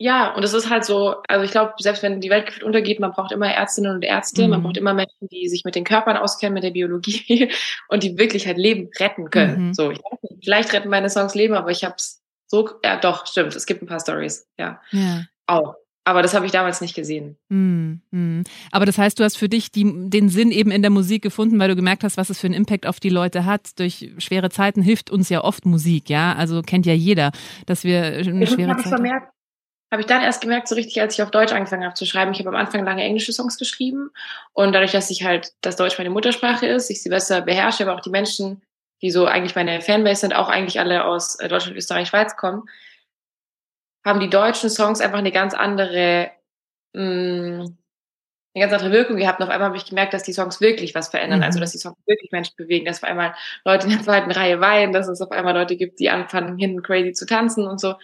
Ja, 0.02 0.35
und 0.35 0.43
es 0.43 0.55
ist 0.55 0.70
halt 0.70 0.87
so, 0.87 1.17
also 1.29 1.44
ich 1.44 1.50
glaube, 1.50 1.75
selbst 1.79 2.02
wenn 2.02 2.23
die 2.23 2.31
Welt 2.31 2.62
untergeht, 2.62 3.00
man 3.00 3.12
braucht 3.12 3.32
immer 3.32 3.52
Ärztinnen 3.52 3.94
und 3.94 4.02
Ärzte, 4.02 4.44
mhm. 4.44 4.50
man 4.50 4.62
braucht 4.62 4.79
immer 4.79 4.94
Menschen, 4.94 5.29
die 5.31 5.47
sich 5.47 5.62
mit 5.67 5.75
den 5.75 5.85
Körpern 5.85 6.17
auskennen, 6.17 6.55
mit 6.55 6.64
der 6.64 6.70
Biologie 6.70 7.50
und 7.88 8.02
die 8.02 8.17
wirklich 8.17 8.47
halt 8.47 8.56
Leben 8.56 8.88
retten 8.99 9.29
können. 9.29 9.69
Mhm. 9.69 9.75
So, 9.75 9.91
ich 9.91 9.99
weiß 9.99 10.23
nicht, 10.23 10.43
vielleicht 10.44 10.73
retten 10.73 10.88
meine 10.88 11.11
Songs 11.11 11.35
Leben, 11.35 11.52
aber 11.52 11.70
ich 11.70 11.85
habe 11.85 11.97
es 11.99 12.23
so, 12.47 12.70
ja 12.82 12.97
doch, 12.97 13.26
stimmt, 13.26 13.55
es 13.55 13.67
gibt 13.67 13.82
ein 13.82 13.87
paar 13.87 14.00
Stories, 14.00 14.49
ja. 14.58 14.81
ja. 14.91 15.25
Auch. 15.47 15.75
Aber 16.05 16.23
das 16.23 16.32
habe 16.32 16.47
ich 16.47 16.52
damals 16.52 16.81
nicht 16.81 16.94
gesehen. 16.94 17.37
Mhm. 17.50 18.00
mhm. 18.11 18.44
Aber 18.73 18.87
das 18.87 18.97
heißt, 18.97 19.20
du 19.20 19.25
hast 19.25 19.37
für 19.37 19.50
dich 19.50 19.70
die, 19.70 19.85
den 20.08 20.31
Sinn 20.31 20.50
eben 20.50 20.70
in 20.70 20.81
der 20.81 20.91
Musik 20.91 21.23
gefunden, 21.23 21.58
weil 21.58 21.69
du 21.69 21.76
gemerkt 21.76 22.05
hast, 22.05 22.17
was 22.17 22.31
es 22.31 22.41
für 22.41 22.47
einen 22.47 22.55
Impact 22.55 22.87
auf 22.87 23.00
die 23.00 23.11
Leute 23.11 23.44
hat. 23.44 23.79
Durch 23.79 24.11
schwere 24.17 24.49
Zeiten 24.49 24.81
hilft 24.81 25.11
uns 25.11 25.28
ja 25.28 25.45
oft 25.45 25.66
Musik, 25.66 26.09
ja. 26.09 26.35
Also 26.37 26.62
kennt 26.62 26.87
ja 26.87 26.95
jeder, 26.95 27.33
dass 27.66 27.85
wir 27.85 28.02
eine 28.02 28.47
schwere 28.47 28.78
Zeit. 28.78 29.30
Habe 29.90 30.02
ich 30.02 30.06
dann 30.06 30.23
erst 30.23 30.40
gemerkt, 30.40 30.68
so 30.68 30.76
richtig, 30.76 31.00
als 31.00 31.14
ich 31.14 31.23
auf 31.23 31.32
Deutsch 31.32 31.52
angefangen 31.52 31.85
habe 31.85 31.94
zu 31.94 32.06
schreiben. 32.06 32.32
Ich 32.32 32.38
habe 32.38 32.50
am 32.50 32.54
Anfang 32.54 32.85
lange 32.85 33.02
englische 33.02 33.32
Songs 33.32 33.59
geschrieben 33.59 34.11
und 34.52 34.73
dadurch, 34.73 34.92
dass 34.92 35.11
ich 35.11 35.25
halt, 35.25 35.52
dass 35.62 35.76
Deutsch 35.76 35.99
meine 35.99 36.11
Muttersprache 36.11 36.66
ist, 36.66 36.90
ich 36.90 37.02
sie 37.02 37.09
besser 37.09 37.40
beherrsche, 37.40 37.82
aber 37.82 37.97
auch 37.97 38.00
die 38.00 38.11
Menschen, 38.11 38.62
die 39.02 39.11
so 39.11 39.26
eigentlich 39.26 39.56
meine 39.56 39.80
Fanbase 39.80 40.20
sind, 40.20 40.35
auch 40.35 40.49
eigentlich 40.49 40.78
alle 40.78 41.04
aus 41.04 41.40
äh, 41.40 41.49
Deutschland, 41.49 41.76
Österreich, 41.76 42.09
Schweiz 42.09 42.37
kommen, 42.37 42.68
haben 44.04 44.20
die 44.20 44.30
deutschen 44.30 44.70
Songs 44.70 45.00
einfach 45.00 45.18
eine 45.18 45.32
ganz 45.32 45.54
andere, 45.54 46.30
mh, 46.92 47.02
mm, 47.02 47.76
eine 48.54 48.64
ganz 48.64 48.73
andere 48.73 48.92
Wirkung 48.92 49.16
gehabt. 49.16 49.40
Und 49.40 49.47
auf 49.47 49.52
einmal 49.52 49.68
habe 49.68 49.76
ich 49.76 49.87
gemerkt, 49.87 50.14
dass 50.14 50.23
die 50.23 50.32
Songs 50.32 50.61
wirklich 50.61 50.94
was 50.94 51.09
verändern, 51.09 51.42
also 51.42 51.59
mhm. 51.59 51.62
also 51.62 51.73
dass 51.73 51.73
die 51.73 51.78
Songs 51.78 51.99
wirklich 52.06 52.32
Menschen 52.32 52.54
bewegen, 52.56 52.85
dass 52.85 53.02
auf 53.02 53.09
einmal 53.09 53.35
Leute 53.64 53.87
in 53.87 53.92
der 53.92 54.02
zweiten 54.02 54.30
Reihe 54.30 54.61
weinen, 54.61 54.92
dass 54.92 55.09
es 55.09 55.20
auf 55.20 55.30
einmal 55.32 55.54
Leute 55.54 55.76
gibt, 55.76 56.00
die 56.00 56.11
anfangen, 56.11 56.59
hinten 56.59 56.82
crazy 56.82 57.12
zu 57.12 57.26
tanzen 57.26 57.66
und 57.66 57.80
so 57.80 57.94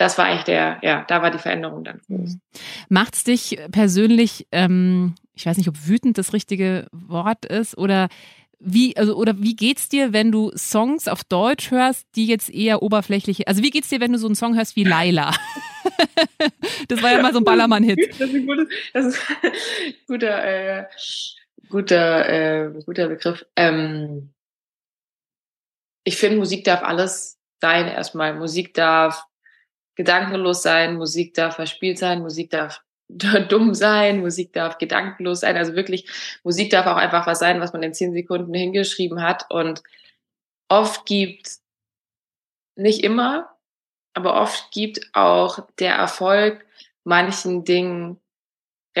das 0.00 0.16
war 0.16 0.24
eigentlich 0.24 0.44
der, 0.44 0.78
ja, 0.80 1.04
da 1.08 1.20
war 1.20 1.30
die 1.30 1.38
Veränderung 1.38 1.84
dann 1.84 2.00
groß. 2.06 2.30
Mhm. 2.30 2.40
Macht's 2.88 3.22
dich 3.22 3.58
persönlich, 3.70 4.46
ähm, 4.50 5.14
ich 5.34 5.44
weiß 5.44 5.58
nicht, 5.58 5.68
ob 5.68 5.86
wütend 5.86 6.16
das 6.16 6.32
richtige 6.32 6.86
Wort 6.90 7.44
ist 7.44 7.76
oder 7.76 8.08
wie, 8.58 8.96
also, 8.96 9.14
oder 9.14 9.42
wie 9.42 9.54
geht's 9.54 9.90
dir, 9.90 10.14
wenn 10.14 10.32
du 10.32 10.52
Songs 10.56 11.06
auf 11.06 11.22
Deutsch 11.22 11.70
hörst, 11.70 12.06
die 12.16 12.26
jetzt 12.26 12.48
eher 12.48 12.82
oberflächlich, 12.82 13.46
also 13.46 13.62
wie 13.62 13.68
geht's 13.68 13.90
dir, 13.90 14.00
wenn 14.00 14.12
du 14.12 14.18
so 14.18 14.26
einen 14.26 14.36
Song 14.36 14.56
hörst 14.56 14.74
wie 14.74 14.84
Laila? 14.84 15.34
das 16.88 17.02
war 17.02 17.12
ja 17.12 17.20
mal 17.20 17.34
so 17.34 17.40
ein 17.40 17.44
Ballermann-Hit. 17.44 17.98
Das 18.18 18.30
ist 18.30 18.34
ein 18.34 18.46
gutes, 18.46 18.68
das 18.94 19.04
ist 19.04 19.20
ein 19.42 19.52
guter, 20.06 20.44
äh, 20.44 20.86
guter, 21.68 22.28
äh, 22.28 22.82
guter 22.86 23.08
Begriff. 23.08 23.44
Ähm, 23.54 24.30
ich 26.04 26.16
finde, 26.16 26.38
Musik 26.38 26.64
darf 26.64 26.82
alles 26.82 27.38
sein 27.60 27.86
erstmal. 27.86 28.34
Musik 28.34 28.72
darf 28.72 29.26
gedankenlos 29.96 30.62
sein, 30.62 30.96
Musik 30.96 31.34
darf 31.34 31.56
verspielt 31.56 31.98
sein, 31.98 32.22
Musik 32.22 32.50
darf 32.50 32.82
dumm 33.08 33.74
sein, 33.74 34.20
Musik 34.20 34.52
darf 34.52 34.78
gedankenlos 34.78 35.40
sein. 35.40 35.56
Also 35.56 35.74
wirklich, 35.74 36.08
Musik 36.44 36.70
darf 36.70 36.86
auch 36.86 36.96
einfach 36.96 37.26
was 37.26 37.38
sein, 37.38 37.60
was 37.60 37.72
man 37.72 37.82
in 37.82 37.94
zehn 37.94 38.12
Sekunden 38.12 38.54
hingeschrieben 38.54 39.22
hat. 39.22 39.46
Und 39.50 39.82
oft 40.68 41.06
gibt 41.06 41.58
nicht 42.76 43.02
immer, 43.02 43.50
aber 44.14 44.40
oft 44.40 44.70
gibt 44.72 45.10
auch 45.12 45.66
der 45.78 45.94
Erfolg 45.94 46.64
manchen 47.04 47.64
Dingen 47.64 48.19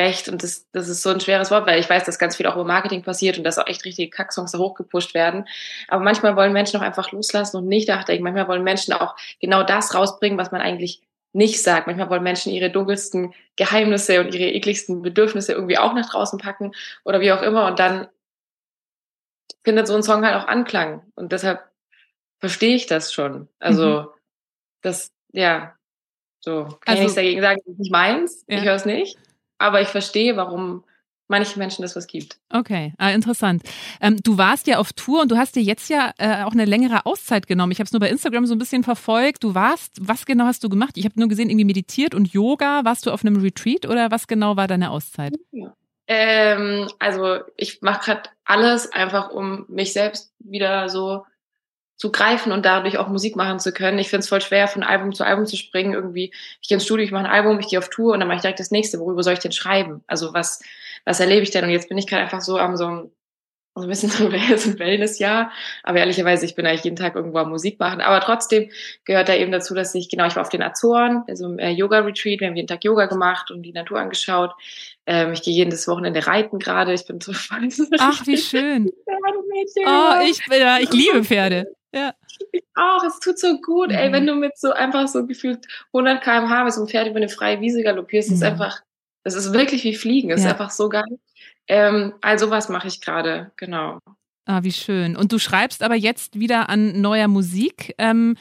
recht. 0.00 0.28
Und 0.28 0.42
das, 0.42 0.66
das 0.72 0.88
ist 0.88 1.02
so 1.02 1.10
ein 1.10 1.20
schweres 1.20 1.50
Wort, 1.50 1.66
weil 1.66 1.78
ich 1.78 1.88
weiß, 1.88 2.04
dass 2.04 2.18
ganz 2.18 2.36
viel 2.36 2.46
auch 2.46 2.54
über 2.54 2.64
Marketing 2.64 3.02
passiert 3.02 3.38
und 3.38 3.44
dass 3.44 3.58
auch 3.58 3.66
echt 3.66 3.84
richtige 3.84 4.10
Kacksongs 4.10 4.52
da 4.52 4.58
hochgepusht 4.58 5.14
werden. 5.14 5.46
Aber 5.88 6.02
manchmal 6.02 6.36
wollen 6.36 6.52
Menschen 6.52 6.78
auch 6.78 6.84
einfach 6.84 7.12
loslassen 7.12 7.56
und 7.58 7.66
nicht 7.66 7.88
nachdenken. 7.88 8.24
Manchmal 8.24 8.48
wollen 8.48 8.64
Menschen 8.64 8.92
auch 8.92 9.16
genau 9.40 9.62
das 9.62 9.94
rausbringen, 9.94 10.38
was 10.38 10.52
man 10.52 10.60
eigentlich 10.60 11.02
nicht 11.32 11.62
sagt. 11.62 11.86
Manchmal 11.86 12.10
wollen 12.10 12.22
Menschen 12.22 12.52
ihre 12.52 12.70
dunkelsten 12.70 13.34
Geheimnisse 13.56 14.20
und 14.20 14.34
ihre 14.34 14.50
ekligsten 14.50 15.02
Bedürfnisse 15.02 15.52
irgendwie 15.52 15.78
auch 15.78 15.92
nach 15.92 16.10
draußen 16.10 16.38
packen 16.38 16.72
oder 17.04 17.20
wie 17.20 17.32
auch 17.32 17.42
immer. 17.42 17.66
Und 17.66 17.78
dann 17.78 18.08
findet 19.62 19.86
so 19.86 19.94
ein 19.94 20.02
Song 20.02 20.24
halt 20.24 20.36
auch 20.36 20.48
Anklang. 20.48 21.02
Und 21.14 21.32
deshalb 21.32 21.62
verstehe 22.38 22.74
ich 22.74 22.86
das 22.86 23.12
schon. 23.12 23.48
Also, 23.58 24.00
mhm. 24.02 24.08
das, 24.82 25.12
ja, 25.32 25.74
so. 26.40 26.64
Kann 26.64 26.78
also, 26.86 26.94
ich 26.94 27.00
nichts 27.00 27.14
dagegen 27.14 27.40
sagen, 27.42 27.60
das 27.64 27.72
ist 27.72 27.78
nicht 27.78 27.92
meins. 27.92 28.44
Ja. 28.48 28.58
Ich 28.58 28.64
höre 28.64 28.74
es 28.74 28.86
nicht. 28.86 29.18
Aber 29.60 29.80
ich 29.82 29.88
verstehe, 29.88 30.36
warum 30.36 30.84
manche 31.28 31.58
Menschen 31.58 31.82
das 31.82 31.94
was 31.94 32.06
gibt. 32.06 32.38
Okay, 32.50 32.92
ah, 32.98 33.10
interessant. 33.10 33.62
Ähm, 34.00 34.16
du 34.22 34.36
warst 34.36 34.66
ja 34.66 34.78
auf 34.78 34.92
Tour 34.92 35.22
und 35.22 35.30
du 35.30 35.36
hast 35.36 35.54
dir 35.54 35.62
jetzt 35.62 35.88
ja 35.88 36.12
äh, 36.18 36.42
auch 36.42 36.52
eine 36.52 36.64
längere 36.64 37.06
Auszeit 37.06 37.46
genommen. 37.46 37.70
Ich 37.70 37.78
habe 37.78 37.84
es 37.84 37.92
nur 37.92 38.00
bei 38.00 38.08
Instagram 38.08 38.46
so 38.46 38.54
ein 38.54 38.58
bisschen 38.58 38.82
verfolgt. 38.82 39.44
Du 39.44 39.54
warst, 39.54 39.96
was 40.00 40.26
genau 40.26 40.46
hast 40.46 40.64
du 40.64 40.68
gemacht? 40.68 40.96
Ich 40.96 41.04
habe 41.04 41.14
nur 41.20 41.28
gesehen, 41.28 41.50
irgendwie 41.50 41.66
meditiert 41.66 42.14
und 42.14 42.32
Yoga. 42.32 42.84
Warst 42.84 43.06
du 43.06 43.12
auf 43.12 43.24
einem 43.24 43.36
Retreat 43.36 43.86
oder 43.86 44.10
was 44.10 44.26
genau 44.26 44.56
war 44.56 44.66
deine 44.66 44.90
Auszeit? 44.90 45.34
Ja. 45.52 45.74
Ähm, 46.08 46.88
also 46.98 47.38
ich 47.56 47.82
mache 47.82 48.06
gerade 48.06 48.30
alles 48.44 48.90
einfach, 48.92 49.30
um 49.30 49.66
mich 49.68 49.92
selbst 49.92 50.32
wieder 50.40 50.88
so 50.88 51.24
zu 52.00 52.10
greifen 52.10 52.50
und 52.50 52.64
dadurch 52.64 52.96
auch 52.96 53.08
Musik 53.08 53.36
machen 53.36 53.58
zu 53.58 53.72
können. 53.72 53.98
Ich 53.98 54.08
finde 54.08 54.20
es 54.20 54.28
voll 54.30 54.40
schwer, 54.40 54.68
von 54.68 54.82
Album 54.82 55.12
zu 55.12 55.22
Album 55.22 55.44
zu 55.44 55.58
springen. 55.58 55.92
Irgendwie, 55.92 56.32
ich 56.62 56.68
gehe 56.68 56.76
ins 56.76 56.86
Studio, 56.86 57.04
ich 57.04 57.12
mache 57.12 57.26
ein 57.26 57.30
Album, 57.30 57.60
ich 57.60 57.68
gehe 57.68 57.78
auf 57.78 57.90
Tour 57.90 58.14
und 58.14 58.20
dann 58.20 58.26
mache 58.26 58.36
ich 58.36 58.40
direkt 58.40 58.58
das 58.58 58.70
nächste. 58.70 58.98
Worüber 59.00 59.22
soll 59.22 59.34
ich 59.34 59.40
denn 59.40 59.52
schreiben? 59.52 60.02
Also 60.06 60.32
was, 60.32 60.62
was 61.04 61.20
erlebe 61.20 61.42
ich 61.42 61.50
denn? 61.50 61.62
Und 61.62 61.68
jetzt 61.68 61.90
bin 61.90 61.98
ich 61.98 62.06
gerade 62.06 62.22
einfach 62.22 62.40
so 62.40 62.56
am 62.56 62.78
so 62.78 62.86
ein, 62.86 63.10
so 63.74 63.82
ein 63.82 63.88
bisschen 63.88 64.08
so 64.10 64.24
ein 64.24 64.78
Wellness-Jahr. 64.78 65.52
Aber 65.82 65.98
ehrlicherweise, 65.98 66.46
ich 66.46 66.54
bin 66.54 66.64
eigentlich 66.64 66.84
jeden 66.84 66.96
Tag 66.96 67.16
irgendwo 67.16 67.36
am 67.36 67.50
Musik 67.50 67.78
machen. 67.78 68.00
Aber 68.00 68.20
trotzdem 68.20 68.70
gehört 69.04 69.28
da 69.28 69.34
eben 69.34 69.52
dazu, 69.52 69.74
dass 69.74 69.94
ich, 69.94 70.08
genau, 70.08 70.26
ich 70.26 70.36
war 70.36 70.42
auf 70.42 70.48
den 70.48 70.62
Azoren, 70.62 71.24
also 71.28 71.50
im 71.50 71.58
äh, 71.58 71.68
Yoga-Retreat, 71.68 72.40
wir 72.40 72.48
haben 72.48 72.56
jeden 72.56 72.66
Tag 72.66 72.82
Yoga 72.82 73.06
gemacht 73.08 73.50
und 73.50 73.60
die 73.60 73.74
Natur 73.74 74.00
angeschaut. 74.00 74.52
Ähm, 75.04 75.34
ich 75.34 75.42
gehe 75.42 75.52
jedes 75.52 75.86
Wochenende 75.86 76.26
reiten 76.26 76.58
gerade. 76.58 76.94
Ich 76.94 77.04
bin 77.04 77.20
so 77.20 77.32
Ach, 77.98 78.26
wie 78.26 78.38
schön. 78.38 78.90
Oh, 79.84 80.14
ich, 80.26 80.40
ja, 80.50 80.78
ich 80.78 80.90
liebe 80.94 81.24
Pferde. 81.24 81.66
Ja. 81.92 82.14
Ich 82.52 82.62
auch, 82.74 83.02
es 83.04 83.18
tut 83.20 83.38
so 83.38 83.60
gut, 83.60 83.88
mhm. 83.88 83.96
ey, 83.96 84.12
wenn 84.12 84.26
du 84.26 84.34
mit 84.34 84.56
so 84.58 84.72
einfach 84.72 85.08
so 85.08 85.26
gefühlt 85.26 85.66
100 85.92 86.22
km/h 86.22 86.64
mit 86.64 86.72
so 86.72 86.80
einem 86.80 86.88
Pferd 86.88 87.08
über 87.08 87.16
eine 87.16 87.28
freie 87.28 87.60
Wiese 87.60 87.82
galoppierst, 87.82 88.30
mhm. 88.30 88.36
ist 88.36 88.42
einfach, 88.42 88.80
das 89.24 89.34
ist 89.34 89.52
wirklich 89.52 89.84
wie 89.84 89.94
Fliegen, 89.94 90.30
ist 90.30 90.44
ja. 90.44 90.50
einfach 90.50 90.70
so 90.70 90.88
geil. 90.88 91.18
Ähm, 91.66 92.14
also 92.20 92.50
was 92.50 92.68
mache 92.68 92.88
ich 92.88 93.00
gerade, 93.00 93.52
genau. 93.56 93.98
Ah, 94.46 94.62
wie 94.62 94.72
schön. 94.72 95.16
Und 95.16 95.32
du 95.32 95.38
schreibst 95.38 95.82
aber 95.82 95.94
jetzt 95.94 96.38
wieder 96.40 96.68
an 96.68 97.00
neuer 97.00 97.28
Musik. 97.28 97.94
Ähm, 97.98 98.36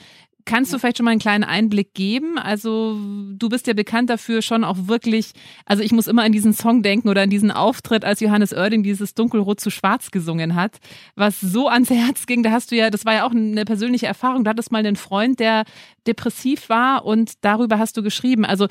Kannst 0.50 0.74
du 0.74 0.80
vielleicht 0.80 0.98
schon 0.98 1.04
mal 1.04 1.12
einen 1.12 1.20
kleinen 1.20 1.44
Einblick 1.44 1.94
geben? 1.94 2.40
Also 2.40 2.98
du 3.36 3.50
bist 3.50 3.68
ja 3.68 3.76
bekannt 3.76 4.10
dafür 4.10 4.42
schon 4.42 4.64
auch 4.64 4.88
wirklich, 4.88 5.34
also 5.68 5.84
ich 5.84 5.92
muss 5.92 6.08
immer 6.08 6.24
an 6.24 6.32
diesen 6.32 6.54
Song 6.54 6.82
denken 6.82 7.08
oder 7.08 7.22
an 7.22 7.30
diesen 7.30 7.52
Auftritt, 7.52 8.04
als 8.04 8.20
Johannes 8.20 8.52
Oerding 8.52 8.82
dieses 8.82 9.14
Dunkelrot 9.14 9.60
zu 9.60 9.70
Schwarz 9.70 10.10
gesungen 10.10 10.56
hat, 10.56 10.80
was 11.16 11.40
so 11.40 11.68
ans 11.68 11.92
Herz 11.92 12.26
ging. 12.26 12.42
Da 12.42 12.50
hast 12.50 12.72
du 12.72 12.76
ja, 12.76 12.90
das 12.90 13.06
war 13.06 13.14
ja 13.14 13.28
auch 13.28 13.32
eine 13.32 13.64
persönliche 13.64 14.08
Erfahrung. 14.08 14.44
Du 14.44 14.50
hattest 14.50 14.72
mal 14.72 14.80
einen 14.80 14.96
Freund, 14.96 15.40
der 15.40 15.66
depressiv 16.08 16.68
war 16.68 17.06
und 17.06 17.34
darüber 17.42 17.78
hast 17.78 17.96
du 17.96 18.02
geschrieben. 18.02 18.44
Also 18.44 18.66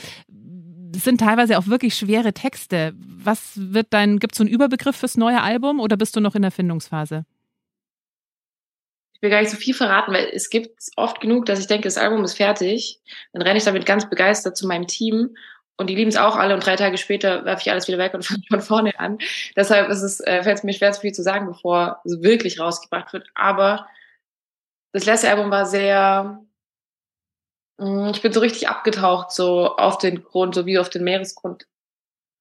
es 0.97 1.05
sind 1.05 1.21
teilweise 1.21 1.59
auch 1.59 1.69
wirklich 1.69 1.95
schwere 1.95 2.33
Texte. 2.33 2.93
Was 2.97 3.53
wird 3.55 3.87
dein, 3.91 4.19
gibt 4.19 4.33
es 4.33 4.39
so 4.39 4.43
einen 4.43 4.53
Überbegriff 4.53 4.97
fürs 4.97 5.17
neue 5.17 5.43
Album 5.43 5.79
oder 5.79 5.97
bist 5.97 6.17
du 6.17 6.21
noch 6.21 6.35
in 6.35 6.43
der 6.43 6.51
Findungsphase? 6.51 7.25
Ich 9.19 9.23
will 9.23 9.31
gar 9.31 9.41
nicht 9.41 9.51
so 9.51 9.57
viel 9.57 9.75
verraten, 9.75 10.13
weil 10.13 10.31
es 10.33 10.49
gibt 10.49 10.81
oft 10.97 11.21
genug, 11.21 11.47
dass 11.47 11.59
ich 11.59 11.67
denke, 11.67 11.89
das 11.89 11.99
Album 11.99 12.23
ist 12.23 12.37
fertig. 12.37 13.01
Dann 13.33 13.43
renne 13.43 13.59
ich 13.59 13.65
damit 13.65 13.85
ganz 13.85 14.09
begeistert 14.09 14.57
zu 14.57 14.69
meinem 14.69 14.87
Team 14.87 15.35
und 15.79 15.89
die 15.89 15.95
lieben 15.95 16.09
es 16.09 16.17
auch 16.17 16.37
alle 16.37 16.55
und 16.55 16.67
drei 16.67 16.75
Tage 16.77 16.99
später 16.99 17.45
werfe 17.45 17.63
ich 17.63 17.71
alles 17.71 17.87
wieder 17.89 17.99
weg 17.99 18.13
und 18.13 18.25
fange 18.27 18.43
von 18.49 18.61
vorne 18.61 18.99
an. 18.99 19.19
Deshalb 19.57 19.89
ist 19.89 20.03
es, 20.03 20.21
äh, 20.21 20.43
fällt 20.43 20.59
es 20.59 20.65
mir 20.65 20.73
schwer, 20.73 20.93
so 20.93 21.01
viel 21.01 21.13
zu 21.13 21.23
sagen, 21.23 21.47
bevor 21.47 22.01
es 22.05 22.21
wirklich 22.21 22.61
rausgebracht 22.61 23.13
wird. 23.13 23.29
Aber 23.35 23.87
das 24.93 25.05
letzte 25.07 25.31
Album 25.31 25.51
war 25.51 25.67
sehr, 25.67 26.45
mh, 27.79 28.09
mm, 28.09 28.11
ich 28.11 28.23
bin 28.23 28.33
so 28.33 28.41
richtig 28.41 28.69
abgetaucht, 28.69 29.31
so 29.31 29.77
auf 29.77 29.99
den 29.99 30.25
Grund, 30.25 30.55
so 30.57 30.67
wie 30.67 30.79
auf 30.79 30.91
den 30.91 31.05
Meeresgrund 31.05 31.68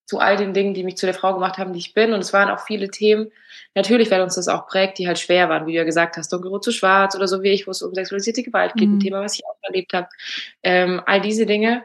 zu 0.08 0.20
all 0.20 0.38
den 0.38 0.54
Dingen, 0.54 0.74
die 0.74 0.84
mich 0.84 0.98
zu 0.98 1.06
der 1.06 1.14
Frau 1.14 1.34
gemacht 1.34 1.58
haben, 1.58 1.74
die 1.74 1.80
ich 1.80 1.94
bin. 1.94 2.14
Und 2.14 2.22
es 2.22 2.34
waren 2.34 2.50
auch 2.50 2.62
viele 2.62 2.90
Themen, 2.90 3.30
natürlich, 3.76 4.10
weil 4.10 4.22
uns 4.22 4.36
das 4.36 4.48
auch 4.48 4.66
prägt, 4.66 4.98
die 4.98 5.08
halt 5.08 5.20
schwer 5.20 5.50
waren, 5.50 5.68
wie 5.68 5.74
du 5.74 5.78
ja 5.78 5.84
gesagt 5.84 6.18
hast, 6.18 6.32
dunkelrot 6.32 6.64
zu 6.64 6.72
schwarz 6.72 7.16
oder 7.16 7.28
so 7.28 7.44
wie 7.44 7.50
ich, 7.50 7.68
wo 7.68 7.72
es 7.72 7.82
um 7.82 7.94
sexualisierte 7.94 8.42
Gewalt 8.42 8.74
geht, 8.76 8.88
mhm. 8.88 8.96
ein 8.96 9.00
Thema, 9.02 9.22
was 9.22 9.36
ich 9.36 9.46
auch 9.46 9.58
erlebt 9.62 9.94
habe. 9.94 10.08
Ähm, 10.64 11.02
all 11.06 11.22
diese 11.22 11.46
Dinge. 11.46 11.84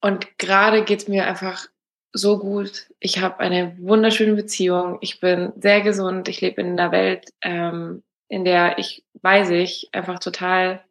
Und 0.00 0.38
gerade 0.38 0.84
geht's 0.84 1.08
mir 1.08 1.26
einfach 1.26 1.66
so 2.12 2.38
gut. 2.38 2.86
Ich 3.00 3.20
habe 3.20 3.40
eine 3.40 3.76
wunderschöne 3.80 4.34
Beziehung. 4.34 4.98
Ich 5.00 5.20
bin 5.20 5.52
sehr 5.56 5.80
gesund. 5.80 6.28
Ich 6.28 6.40
lebe 6.40 6.60
in 6.60 6.78
einer 6.78 6.92
Welt, 6.92 7.30
ähm, 7.42 8.04
in 8.28 8.44
der 8.44 8.78
ich 8.78 9.04
weiß 9.22 9.50
ich 9.50 9.88
einfach 9.92 10.20
total 10.20 10.84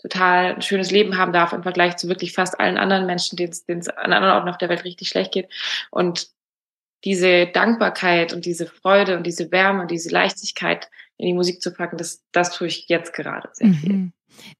total 0.00 0.54
ein 0.54 0.62
schönes 0.62 0.90
Leben 0.90 1.16
haben 1.16 1.32
darf 1.32 1.52
im 1.52 1.62
Vergleich 1.62 1.96
zu 1.96 2.08
wirklich 2.08 2.32
fast 2.32 2.58
allen 2.58 2.78
anderen 2.78 3.06
Menschen, 3.06 3.36
denen 3.36 3.50
es 3.50 3.88
an 3.88 4.12
anderen 4.12 4.34
Orten 4.34 4.48
auf 4.48 4.58
der 4.58 4.68
Welt 4.68 4.84
richtig 4.84 5.08
schlecht 5.08 5.32
geht. 5.32 5.48
Und 5.90 6.28
diese 7.04 7.46
Dankbarkeit 7.46 8.32
und 8.32 8.44
diese 8.44 8.66
Freude 8.66 9.16
und 9.16 9.26
diese 9.26 9.50
Wärme 9.50 9.82
und 9.82 9.90
diese 9.90 10.10
Leichtigkeit 10.10 10.88
in 11.16 11.26
die 11.26 11.34
Musik 11.34 11.62
zu 11.62 11.72
packen, 11.72 11.96
das, 11.96 12.22
das 12.32 12.52
tue 12.52 12.66
ich 12.66 12.88
jetzt 12.88 13.12
gerade 13.12 13.48
sehr 13.52 13.68
mhm. 13.68 13.74
viel. 13.74 14.12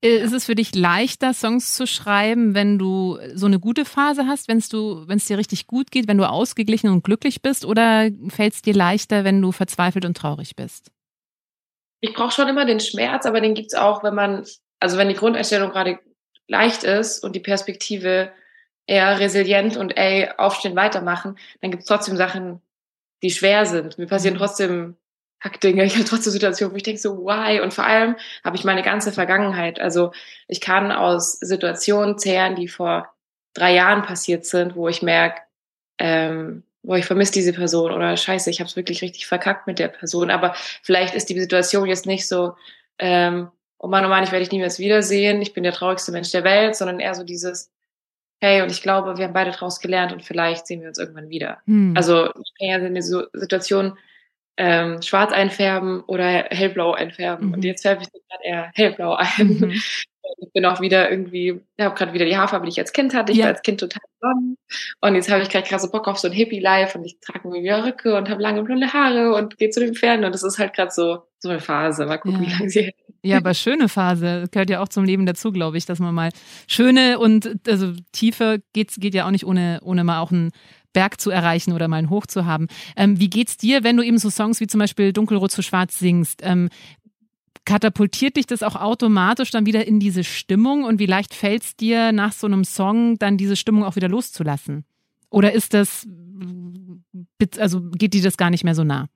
Äh, 0.02 0.18
ist 0.18 0.32
es 0.32 0.46
für 0.46 0.54
dich 0.54 0.74
leichter, 0.74 1.32
Songs 1.32 1.74
zu 1.74 1.86
schreiben, 1.86 2.54
wenn 2.54 2.78
du 2.78 3.18
so 3.34 3.46
eine 3.46 3.58
gute 3.58 3.84
Phase 3.84 4.26
hast, 4.26 4.48
wenn 4.48 4.58
es 4.58 5.24
dir 5.24 5.38
richtig 5.38 5.66
gut 5.66 5.90
geht, 5.90 6.08
wenn 6.08 6.18
du 6.18 6.28
ausgeglichen 6.28 6.90
und 6.90 7.04
glücklich 7.04 7.42
bist, 7.42 7.64
oder 7.64 8.10
fällt 8.28 8.54
es 8.54 8.62
dir 8.62 8.74
leichter, 8.74 9.24
wenn 9.24 9.40
du 9.40 9.52
verzweifelt 9.52 10.04
und 10.04 10.16
traurig 10.16 10.56
bist? 10.56 10.90
Ich 12.00 12.14
brauche 12.14 12.32
schon 12.32 12.48
immer 12.48 12.64
den 12.64 12.80
Schmerz, 12.80 13.26
aber 13.26 13.40
den 13.40 13.54
gibt's 13.54 13.74
auch, 13.74 14.02
wenn 14.02 14.14
man 14.14 14.44
also 14.80 14.96
wenn 14.96 15.08
die 15.08 15.14
Grundeinstellung 15.14 15.70
gerade 15.70 15.98
leicht 16.48 16.82
ist 16.82 17.22
und 17.22 17.36
die 17.36 17.40
Perspektive 17.40 18.32
eher 18.86 19.20
resilient 19.20 19.76
und 19.76 19.96
ey, 19.96 20.28
aufstehen, 20.36 20.74
weitermachen, 20.74 21.38
dann 21.60 21.70
gibt 21.70 21.82
es 21.82 21.88
trotzdem 21.88 22.16
Sachen, 22.16 22.60
die 23.22 23.30
schwer 23.30 23.66
sind. 23.66 23.98
Mir 23.98 24.06
passieren 24.06 24.34
mhm. 24.34 24.40
trotzdem 24.40 24.96
Hackdinge, 25.42 25.84
ich 25.84 25.94
habe 25.94 26.04
trotzdem 26.04 26.32
Situationen, 26.32 26.72
wo 26.72 26.76
ich 26.76 26.82
denke 26.82 27.00
so, 27.00 27.18
why? 27.18 27.60
Und 27.60 27.72
vor 27.72 27.86
allem 27.86 28.16
habe 28.44 28.56
ich 28.56 28.64
meine 28.64 28.82
ganze 28.82 29.12
Vergangenheit. 29.12 29.80
Also 29.80 30.12
ich 30.48 30.60
kann 30.60 30.92
aus 30.92 31.32
Situationen 31.32 32.18
zehren, 32.18 32.56
die 32.56 32.68
vor 32.68 33.14
drei 33.54 33.74
Jahren 33.74 34.02
passiert 34.02 34.44
sind, 34.44 34.76
wo 34.76 34.88
ich 34.88 35.02
merke, 35.02 35.40
ähm, 35.98 36.64
wo 36.82 36.94
ich 36.94 37.04
vermisse 37.04 37.32
diese 37.32 37.52
Person 37.52 37.92
oder 37.92 38.16
scheiße, 38.16 38.50
ich 38.50 38.60
habe 38.60 38.68
es 38.68 38.76
wirklich 38.76 39.02
richtig 39.02 39.26
verkackt 39.26 39.66
mit 39.66 39.78
der 39.78 39.88
Person. 39.88 40.30
Aber 40.30 40.54
vielleicht 40.82 41.14
ist 41.14 41.28
die 41.30 41.38
Situation 41.38 41.86
jetzt 41.86 42.06
nicht 42.06 42.26
so, 42.28 42.56
ähm, 42.98 43.50
oh 43.80 43.88
Mann, 43.88 44.04
oh 44.04 44.08
Mann, 44.08 44.22
ich 44.22 44.30
werde 44.30 44.44
dich 44.44 44.52
niemals 44.52 44.78
wiedersehen, 44.78 45.42
ich 45.42 45.52
bin 45.52 45.64
der 45.64 45.72
traurigste 45.72 46.12
Mensch 46.12 46.30
der 46.30 46.44
Welt, 46.44 46.76
sondern 46.76 47.00
eher 47.00 47.14
so 47.14 47.24
dieses, 47.24 47.72
hey, 48.40 48.62
und 48.62 48.70
ich 48.70 48.82
glaube, 48.82 49.16
wir 49.16 49.24
haben 49.24 49.32
beide 49.32 49.50
daraus 49.50 49.80
gelernt 49.80 50.12
und 50.12 50.22
vielleicht 50.22 50.66
sehen 50.66 50.82
wir 50.82 50.88
uns 50.88 50.98
irgendwann 50.98 51.30
wieder. 51.30 51.58
Hm. 51.66 51.94
Also 51.96 52.26
ich 52.26 52.52
kann 52.58 52.68
ja 52.68 52.76
in 52.76 52.94
der 52.94 53.02
Situation 53.02 53.98
ähm, 54.56 55.00
schwarz 55.00 55.32
einfärben 55.32 56.02
oder 56.02 56.24
hellblau 56.24 56.92
einfärben. 56.92 57.48
Mhm. 57.48 57.54
Und 57.54 57.64
jetzt 57.64 57.80
färbe 57.80 58.02
ich 58.02 58.08
gerade 58.12 58.44
eher 58.44 58.70
hellblau 58.74 59.14
ein. 59.14 59.28
Mhm. 59.38 59.82
Ich 60.38 60.52
bin 60.52 60.64
auch 60.64 60.80
wieder 60.80 61.10
irgendwie, 61.10 61.60
ich 61.76 61.84
habe 61.84 61.96
gerade 61.96 62.12
wieder 62.12 62.24
die 62.24 62.36
Haarfarbe, 62.36 62.64
die 62.64 62.70
ich 62.70 62.78
als 62.78 62.92
Kind 62.92 63.14
hatte. 63.14 63.32
Ich 63.32 63.38
ja. 63.38 63.46
war 63.46 63.52
als 63.52 63.62
Kind 63.62 63.80
total 63.80 64.02
blond. 64.20 64.58
Und 65.00 65.14
jetzt 65.16 65.30
habe 65.30 65.42
ich 65.42 65.48
gerade 65.48 65.66
krasse 65.66 65.90
Bock 65.90 66.06
auf 66.06 66.18
so 66.18 66.28
ein 66.28 66.32
Hippie-Life 66.32 66.96
und 66.96 67.04
ich 67.04 67.18
trage 67.18 67.48
mir 67.48 67.62
wieder 67.62 67.84
Röcke 67.84 68.14
und 68.16 68.28
habe 68.28 68.40
lange 68.40 68.62
blonde 68.62 68.92
Haare 68.92 69.34
und 69.34 69.58
gehe 69.58 69.70
zu 69.70 69.80
den 69.80 69.94
Pferden. 69.94 70.24
Und 70.24 70.32
das 70.32 70.44
ist 70.44 70.58
halt 70.58 70.72
gerade 70.72 70.92
so, 70.92 71.24
so 71.40 71.48
eine 71.48 71.58
Phase. 71.58 72.06
Mal 72.06 72.18
gucken, 72.18 72.44
ja. 72.44 72.48
wie 72.48 72.52
lange 72.52 72.70
sie 72.70 72.82
hält. 72.82 72.94
Ja, 73.22 73.36
aber 73.36 73.54
schöne 73.54 73.88
Phase. 73.88 74.48
Gehört 74.50 74.70
ja 74.70 74.80
auch 74.82 74.88
zum 74.88 75.04
Leben 75.04 75.26
dazu, 75.26 75.52
glaube 75.52 75.76
ich, 75.76 75.84
dass 75.84 75.98
man 75.98 76.14
mal 76.14 76.30
schöne 76.66 77.18
und 77.18 77.68
also 77.68 77.92
Tiefe 78.12 78.62
geht, 78.72 78.94
geht 78.96 79.14
ja 79.14 79.26
auch 79.26 79.30
nicht 79.30 79.44
ohne, 79.44 79.80
ohne 79.82 80.04
mal 80.04 80.20
auch 80.20 80.32
einen 80.32 80.52
Berg 80.92 81.20
zu 81.20 81.30
erreichen 81.30 81.72
oder 81.72 81.88
mal 81.88 81.96
einen 81.96 82.10
Hoch 82.10 82.26
zu 82.26 82.46
haben. 82.46 82.66
Ähm, 82.96 83.20
wie 83.20 83.30
geht's 83.30 83.56
dir, 83.56 83.84
wenn 83.84 83.96
du 83.96 84.02
eben 84.02 84.18
so 84.18 84.30
Songs 84.30 84.60
wie 84.60 84.66
zum 84.66 84.80
Beispiel 84.80 85.12
Dunkelrot 85.12 85.50
zu 85.50 85.62
Schwarz 85.62 85.98
singst? 85.98 86.40
Ähm, 86.42 86.68
katapultiert 87.64 88.36
dich 88.36 88.46
das 88.46 88.62
auch 88.62 88.74
automatisch 88.76 89.50
dann 89.50 89.66
wieder 89.66 89.86
in 89.86 90.00
diese 90.00 90.24
Stimmung 90.24 90.84
und 90.84 90.98
wie 90.98 91.06
leicht 91.06 91.34
fällt 91.34 91.62
es 91.62 91.76
dir 91.76 92.12
nach 92.12 92.32
so 92.32 92.46
einem 92.46 92.64
Song 92.64 93.18
dann 93.18 93.36
diese 93.36 93.56
Stimmung 93.56 93.84
auch 93.84 93.96
wieder 93.96 94.08
loszulassen? 94.08 94.84
Oder 95.28 95.52
ist 95.52 95.74
das, 95.74 96.08
also 97.58 97.80
geht 97.90 98.14
dir 98.14 98.22
das 98.22 98.36
gar 98.36 98.50
nicht 98.50 98.64
mehr 98.64 98.74
so 98.74 98.82
nah? 98.82 99.08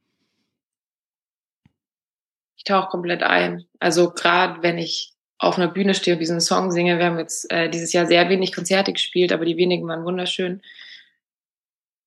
Ich 2.64 2.72
tauche 2.72 2.88
komplett 2.88 3.22
ein. 3.22 3.66
Also 3.78 4.10
gerade 4.10 4.62
wenn 4.62 4.78
ich 4.78 5.12
auf 5.38 5.58
einer 5.58 5.68
Bühne 5.68 5.94
stehe 5.94 6.16
und 6.16 6.20
diesen 6.20 6.40
Song 6.40 6.70
singe, 6.70 6.98
wir 6.98 7.06
haben 7.06 7.18
jetzt 7.18 7.50
äh, 7.52 7.68
dieses 7.68 7.92
Jahr 7.92 8.06
sehr 8.06 8.28
wenig 8.30 8.54
Konzerte 8.54 8.92
gespielt, 8.92 9.32
aber 9.32 9.44
die 9.44 9.56
wenigen 9.56 9.86
waren 9.86 10.04
wunderschön. 10.04 10.62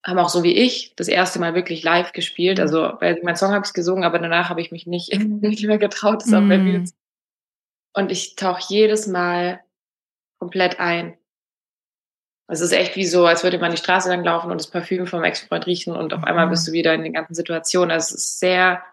Haben 0.04 0.20
auch 0.20 0.30
so 0.30 0.44
wie 0.44 0.56
ich 0.56 0.94
das 0.96 1.08
erste 1.08 1.40
Mal 1.40 1.54
wirklich 1.54 1.84
live 1.84 2.12
gespielt. 2.14 2.60
Also 2.60 2.94
weil 3.00 3.20
mein 3.24 3.36
Song 3.36 3.52
habe 3.52 3.66
ich 3.66 3.74
gesungen, 3.74 4.04
aber 4.04 4.20
danach 4.20 4.50
habe 4.50 4.62
ich 4.62 4.72
mich 4.72 4.88
nicht, 4.88 5.14
nicht 5.20 5.66
mehr 5.66 5.78
getraut, 5.78 6.24
das 6.24 6.34
auf 6.34 6.48
der 6.48 6.58
Bühne 6.58 6.84
zu 6.86 6.94
und 7.94 8.12
ich 8.12 8.36
tauche 8.36 8.62
jedes 8.70 9.08
Mal 9.08 9.60
komplett 10.40 10.80
ein. 10.80 11.18
Es 12.48 12.62
ist 12.62 12.72
echt 12.72 12.96
wie 12.96 13.08
so, 13.08 13.26
als 13.26 13.44
würde 13.44 13.58
man 13.58 13.72
die 13.72 13.78
Straße 13.78 14.08
lang 14.08 14.24
laufen 14.24 14.52
und 14.52 14.62
das 14.62 14.70
Parfüm 14.70 15.08
vom 15.08 15.24
Ex-Freund 15.24 15.66
riechen 15.66 15.96
und 15.96 16.14
auf 16.14 16.24
einmal 16.24 16.48
bist 16.48 16.68
du 16.68 16.74
wieder 16.74 16.94
in 16.94 17.02
den 17.02 17.14
ganzen 17.14 17.34
Situationen. 17.34 17.90
Also 17.90 18.14
es 18.14 18.24
ist 18.24 18.40
sehr 18.40 18.84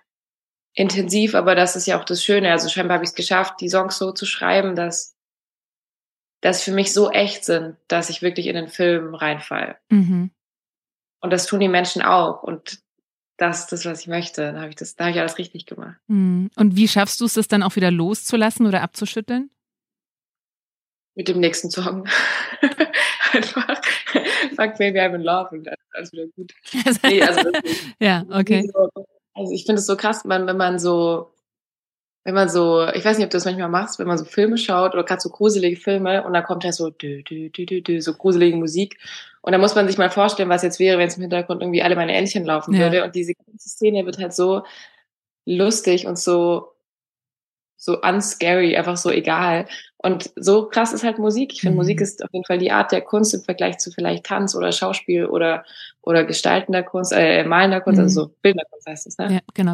intensiv, 0.74 1.34
aber 1.34 1.54
das 1.54 1.76
ist 1.76 1.86
ja 1.86 1.98
auch 1.98 2.04
das 2.04 2.22
Schöne. 2.22 2.50
Also 2.50 2.68
scheinbar 2.68 2.96
habe 2.96 3.04
ich 3.04 3.10
es 3.10 3.16
geschafft, 3.16 3.60
die 3.60 3.68
Songs 3.68 3.96
so 3.96 4.12
zu 4.12 4.26
schreiben, 4.26 4.76
dass 4.76 5.16
das 6.40 6.62
für 6.62 6.72
mich 6.72 6.92
so 6.92 7.10
echt 7.10 7.44
sind, 7.44 7.76
dass 7.88 8.10
ich 8.10 8.20
wirklich 8.20 8.48
in 8.48 8.56
den 8.56 8.68
Film 8.68 9.14
reinfall. 9.14 9.78
Mhm. 9.88 10.30
Und 11.20 11.32
das 11.32 11.46
tun 11.46 11.60
die 11.60 11.68
Menschen 11.68 12.02
auch. 12.02 12.42
Und 12.42 12.80
das 13.38 13.60
ist 13.60 13.72
das, 13.72 13.86
was 13.86 14.00
ich 14.02 14.08
möchte. 14.08 14.52
Da 14.52 14.60
habe 14.60 14.68
ich 14.68 14.76
das, 14.76 14.96
da 14.96 15.04
habe 15.04 15.12
ich 15.12 15.20
alles 15.20 15.38
richtig 15.38 15.64
gemacht. 15.64 15.96
Mhm. 16.08 16.50
Und 16.56 16.76
wie 16.76 16.88
schaffst 16.88 17.20
du 17.20 17.24
es, 17.24 17.34
das 17.34 17.48
dann 17.48 17.62
auch 17.62 17.76
wieder 17.76 17.90
loszulassen 17.90 18.66
oder 18.66 18.82
abzuschütteln? 18.82 19.50
Mit 21.14 21.28
dem 21.28 21.40
nächsten 21.40 21.70
Song. 21.70 22.06
Einfach 23.32 23.80
Fuck 24.56 24.76
Baby 24.78 25.00
I'm 25.00 25.14
in 25.14 25.22
Love 25.22 25.50
und 25.50 25.64
dann 25.64 25.74
ist 25.74 25.94
alles 25.94 26.12
wieder 26.12 26.26
gut. 26.36 26.52
nee, 27.04 27.22
also 27.22 27.50
ja, 27.98 28.24
okay. 28.30 28.68
Also 29.34 29.52
ich 29.52 29.64
finde 29.64 29.80
es 29.80 29.86
so 29.86 29.96
krass, 29.96 30.24
man, 30.24 30.46
wenn 30.46 30.56
man 30.56 30.78
so, 30.78 31.30
wenn 32.24 32.34
man 32.34 32.48
so, 32.48 32.86
ich 32.94 33.04
weiß 33.04 33.18
nicht, 33.18 33.24
ob 33.26 33.30
du 33.30 33.36
das 33.36 33.44
manchmal 33.44 33.68
machst, 33.68 33.98
wenn 33.98 34.06
man 34.06 34.16
so 34.16 34.24
Filme 34.24 34.56
schaut 34.56 34.94
oder 34.94 35.04
gerade 35.04 35.20
so 35.20 35.28
gruselige 35.28 35.76
Filme 35.76 36.24
und 36.24 36.32
dann 36.32 36.44
kommt 36.44 36.64
halt 36.64 36.74
so 36.74 36.90
dü, 36.90 37.22
dü, 37.22 37.50
dü, 37.50 37.66
dü, 37.66 37.82
dü, 37.82 38.00
so 38.00 38.14
gruselige 38.14 38.56
Musik 38.56 38.98
und 39.42 39.52
dann 39.52 39.60
muss 39.60 39.74
man 39.74 39.86
sich 39.86 39.98
mal 39.98 40.10
vorstellen, 40.10 40.48
was 40.48 40.62
jetzt 40.62 40.78
wäre, 40.78 40.98
wenn 40.98 41.08
es 41.08 41.16
im 41.16 41.22
Hintergrund 41.22 41.60
irgendwie 41.60 41.82
alle 41.82 41.96
meine 41.96 42.14
Entchen 42.14 42.44
laufen 42.44 42.74
ja. 42.74 42.80
würde 42.80 43.04
und 43.04 43.14
diese 43.14 43.34
ganze 43.34 43.68
Szene 43.68 44.06
wird 44.06 44.18
halt 44.18 44.32
so 44.32 44.62
lustig 45.44 46.06
und 46.06 46.18
so 46.18 46.74
so 47.76 48.00
unscary, 48.00 48.76
einfach 48.76 48.96
so 48.96 49.10
egal. 49.10 49.66
Und 50.04 50.32
so 50.36 50.68
krass 50.68 50.92
ist 50.92 51.02
halt 51.02 51.18
Musik. 51.18 51.54
Ich 51.54 51.62
finde, 51.62 51.72
mhm. 51.72 51.78
Musik 51.78 52.02
ist 52.02 52.22
auf 52.22 52.28
jeden 52.30 52.44
Fall 52.44 52.58
die 52.58 52.70
Art 52.70 52.92
der 52.92 53.00
Kunst 53.00 53.32
im 53.32 53.40
Vergleich 53.40 53.78
zu 53.78 53.90
vielleicht 53.90 54.26
Tanz 54.26 54.54
oder 54.54 54.70
Schauspiel 54.70 55.24
oder, 55.24 55.64
oder 56.02 56.24
gestaltender 56.24 56.82
Kunst, 56.82 57.10
äh, 57.14 57.42
malender 57.44 57.80
Kunst, 57.80 57.98
also 57.98 58.20
mhm. 58.20 58.24
also 58.24 58.32
so 58.34 58.36
bildender 58.42 58.66
Kunst 58.70 58.86
heißt 58.86 59.06
es, 59.06 59.16
ne? 59.16 59.32
Ja, 59.32 59.40
genau. 59.54 59.72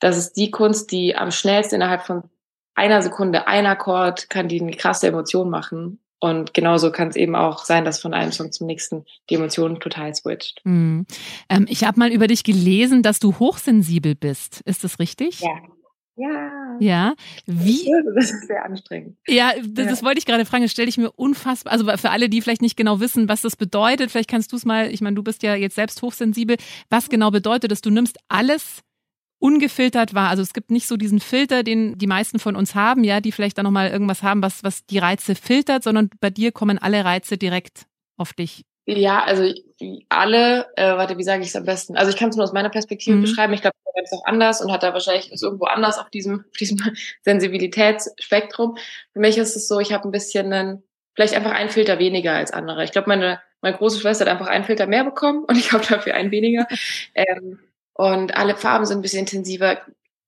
Das 0.00 0.16
ist 0.16 0.32
die 0.38 0.50
Kunst, 0.50 0.92
die 0.92 1.14
am 1.14 1.30
schnellsten 1.30 1.74
innerhalb 1.74 2.06
von 2.06 2.22
einer 2.74 3.02
Sekunde, 3.02 3.48
ein 3.48 3.66
Akkord 3.66 4.30
kann 4.30 4.48
die 4.48 4.62
eine 4.62 4.72
krasse 4.72 5.08
Emotion 5.08 5.50
machen. 5.50 5.98
Und 6.18 6.54
genauso 6.54 6.90
kann 6.90 7.08
es 7.08 7.16
eben 7.16 7.36
auch 7.36 7.66
sein, 7.66 7.84
dass 7.84 8.00
von 8.00 8.14
einem 8.14 8.32
Song 8.32 8.50
zum 8.50 8.66
nächsten 8.66 9.04
die 9.28 9.34
Emotionen 9.34 9.78
total 9.78 10.14
switcht. 10.14 10.62
Mhm. 10.64 11.04
Ähm, 11.50 11.66
ich 11.68 11.84
habe 11.84 11.98
mal 11.98 12.10
über 12.10 12.28
dich 12.28 12.44
gelesen, 12.44 13.02
dass 13.02 13.18
du 13.18 13.38
hochsensibel 13.38 14.14
bist. 14.14 14.62
Ist 14.62 14.84
das 14.84 14.98
richtig? 15.00 15.40
Ja. 15.40 15.50
Ja. 16.22 16.76
Ja. 16.80 17.14
Wie? 17.46 17.90
Das 18.14 18.30
ist 18.30 18.46
sehr 18.46 18.64
anstrengend. 18.64 19.16
Ja, 19.26 19.52
das, 19.64 19.88
das 19.88 20.02
wollte 20.02 20.18
ich 20.18 20.26
gerade 20.26 20.44
fragen. 20.44 20.62
Das 20.62 20.72
stelle 20.72 20.88
ich 20.88 20.98
mir 20.98 21.10
unfassbar, 21.10 21.72
also 21.72 21.84
für 21.96 22.10
alle, 22.10 22.28
die 22.28 22.40
vielleicht 22.40 22.62
nicht 22.62 22.76
genau 22.76 23.00
wissen, 23.00 23.28
was 23.28 23.42
das 23.42 23.56
bedeutet, 23.56 24.10
vielleicht 24.10 24.30
kannst 24.30 24.52
du 24.52 24.56
es 24.56 24.64
mal, 24.64 24.90
ich 24.90 25.00
meine, 25.00 25.14
du 25.14 25.22
bist 25.22 25.42
ja 25.42 25.54
jetzt 25.54 25.74
selbst 25.74 26.02
hochsensibel. 26.02 26.56
Was 26.90 27.08
genau 27.08 27.30
bedeutet 27.30 27.70
das? 27.70 27.80
Du 27.80 27.90
nimmst 27.90 28.18
alles 28.28 28.82
ungefiltert 29.38 30.14
wahr. 30.14 30.30
Also 30.30 30.42
es 30.42 30.52
gibt 30.52 30.70
nicht 30.70 30.86
so 30.86 30.96
diesen 30.96 31.18
Filter, 31.18 31.64
den 31.64 31.98
die 31.98 32.06
meisten 32.06 32.38
von 32.38 32.54
uns 32.54 32.74
haben, 32.74 33.02
ja, 33.02 33.20
die 33.20 33.32
vielleicht 33.32 33.58
dann 33.58 33.64
nochmal 33.64 33.90
irgendwas 33.90 34.22
haben, 34.22 34.42
was, 34.42 34.62
was 34.62 34.86
die 34.86 34.98
Reize 34.98 35.34
filtert, 35.34 35.82
sondern 35.82 36.10
bei 36.20 36.30
dir 36.30 36.52
kommen 36.52 36.78
alle 36.78 37.04
Reize 37.04 37.36
direkt 37.36 37.86
auf 38.16 38.32
dich. 38.32 38.62
Ja, 38.86 39.22
also 39.22 39.52
alle, 40.08 40.66
äh, 40.76 40.96
warte, 40.96 41.18
wie 41.18 41.22
sage 41.22 41.42
ich 41.42 41.48
es 41.48 41.56
am 41.56 41.64
besten? 41.64 41.96
Also 41.96 42.10
ich 42.10 42.16
kann 42.16 42.30
es 42.30 42.36
nur 42.36 42.44
aus 42.44 42.52
meiner 42.52 42.70
Perspektive 42.70 43.16
mhm. 43.16 43.22
beschreiben. 43.22 43.52
Ich 43.52 43.62
glaube, 43.62 43.76
er 43.94 44.02
ist 44.02 44.12
auch 44.12 44.24
anders 44.24 44.60
und 44.60 44.72
hat 44.72 44.82
da 44.82 44.92
wahrscheinlich 44.92 45.32
ist 45.32 45.42
irgendwo 45.42 45.66
anders 45.66 45.98
auf 45.98 46.10
diesem, 46.10 46.44
auf 46.50 46.56
diesem 46.58 46.78
Sensibilitätsspektrum. 47.22 48.76
Für 49.12 49.20
mich 49.20 49.38
ist 49.38 49.56
es 49.56 49.68
so, 49.68 49.80
ich 49.80 49.92
habe 49.92 50.08
ein 50.08 50.12
bisschen 50.12 50.52
einen, 50.52 50.82
vielleicht 51.14 51.34
einfach 51.34 51.52
einen 51.52 51.70
Filter 51.70 51.98
weniger 51.98 52.32
als 52.32 52.52
andere. 52.52 52.84
Ich 52.84 52.92
glaube, 52.92 53.08
meine, 53.08 53.40
meine 53.60 53.76
große 53.76 54.00
Schwester 54.00 54.24
hat 54.24 54.32
einfach 54.32 54.48
einen 54.48 54.64
Filter 54.64 54.86
mehr 54.86 55.04
bekommen 55.04 55.44
und 55.48 55.56
ich 55.56 55.72
habe 55.72 55.84
dafür 55.86 56.14
einen 56.14 56.30
weniger. 56.30 56.66
ähm, 57.14 57.58
und 57.94 58.36
alle 58.36 58.56
Farben 58.56 58.86
sind 58.86 58.98
ein 58.98 59.02
bisschen 59.02 59.20
intensiver. 59.20 59.82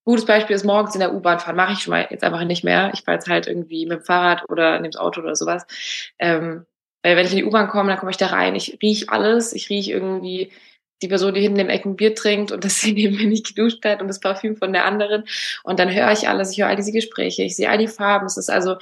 Gutes 0.05 0.27
Beispiel 0.27 0.55
ist 0.55 0.65
morgens 0.65 0.95
in 0.95 1.01
der 1.01 1.15
U-Bahn 1.15 1.41
fahren, 1.41 1.57
mache 1.57 1.73
ich 1.73 1.79
schon 1.79 1.93
mal 1.93 2.07
jetzt 2.11 2.23
einfach 2.23 2.45
nicht 2.45 2.63
mehr. 2.63 2.91
Ich 2.93 3.03
fahre 3.03 3.17
jetzt 3.17 3.27
halt 3.27 3.47
irgendwie 3.47 3.87
mit 3.87 4.01
dem 4.01 4.05
Fahrrad 4.05 4.45
oder 4.51 4.75
nehme 4.75 4.91
das 4.91 5.01
Auto 5.01 5.23
oder 5.23 5.35
sowas. 5.35 5.67
Ähm, 6.19 6.67
weil 7.05 7.17
wenn 7.17 7.27
ich 7.27 7.33
in 7.33 7.39
die 7.39 7.45
U-Bahn 7.45 7.69
komme, 7.69 7.91
dann 7.91 7.99
komme 7.99 8.11
ich 8.11 8.17
da 8.17 8.29
rein. 8.29 8.55
Ich 8.55 8.79
riech 8.83 9.11
alles. 9.11 9.53
Ich 9.53 9.69
riech 9.69 9.89
irgendwie 9.89 10.51
die 11.03 11.09
Person, 11.09 11.35
die 11.35 11.43
hinten 11.43 11.61
im 11.61 11.69
Ecken 11.69 11.97
Bier 11.97 12.15
trinkt 12.15 12.51
und 12.51 12.65
dass 12.65 12.81
sie 12.81 12.93
neben 12.93 13.17
mir 13.17 13.27
nicht 13.27 13.47
geduscht 13.47 13.85
hat 13.85 14.01
und 14.01 14.09
das 14.09 14.21
Parfüm 14.21 14.57
von 14.57 14.73
der 14.73 14.87
anderen. 14.87 15.25
Und 15.65 15.79
dann 15.79 15.95
höre 15.95 16.11
ich 16.13 16.29
alles. 16.29 16.53
Ich 16.53 16.61
höre 16.61 16.69
all 16.69 16.77
diese 16.77 16.93
Gespräche. 16.93 17.43
Ich 17.43 17.57
sehe 17.57 17.69
all 17.69 17.77
die 17.77 17.89
Farben. 17.89 18.25
Es 18.25 18.39
ist 18.39 18.49
also, 18.49 18.77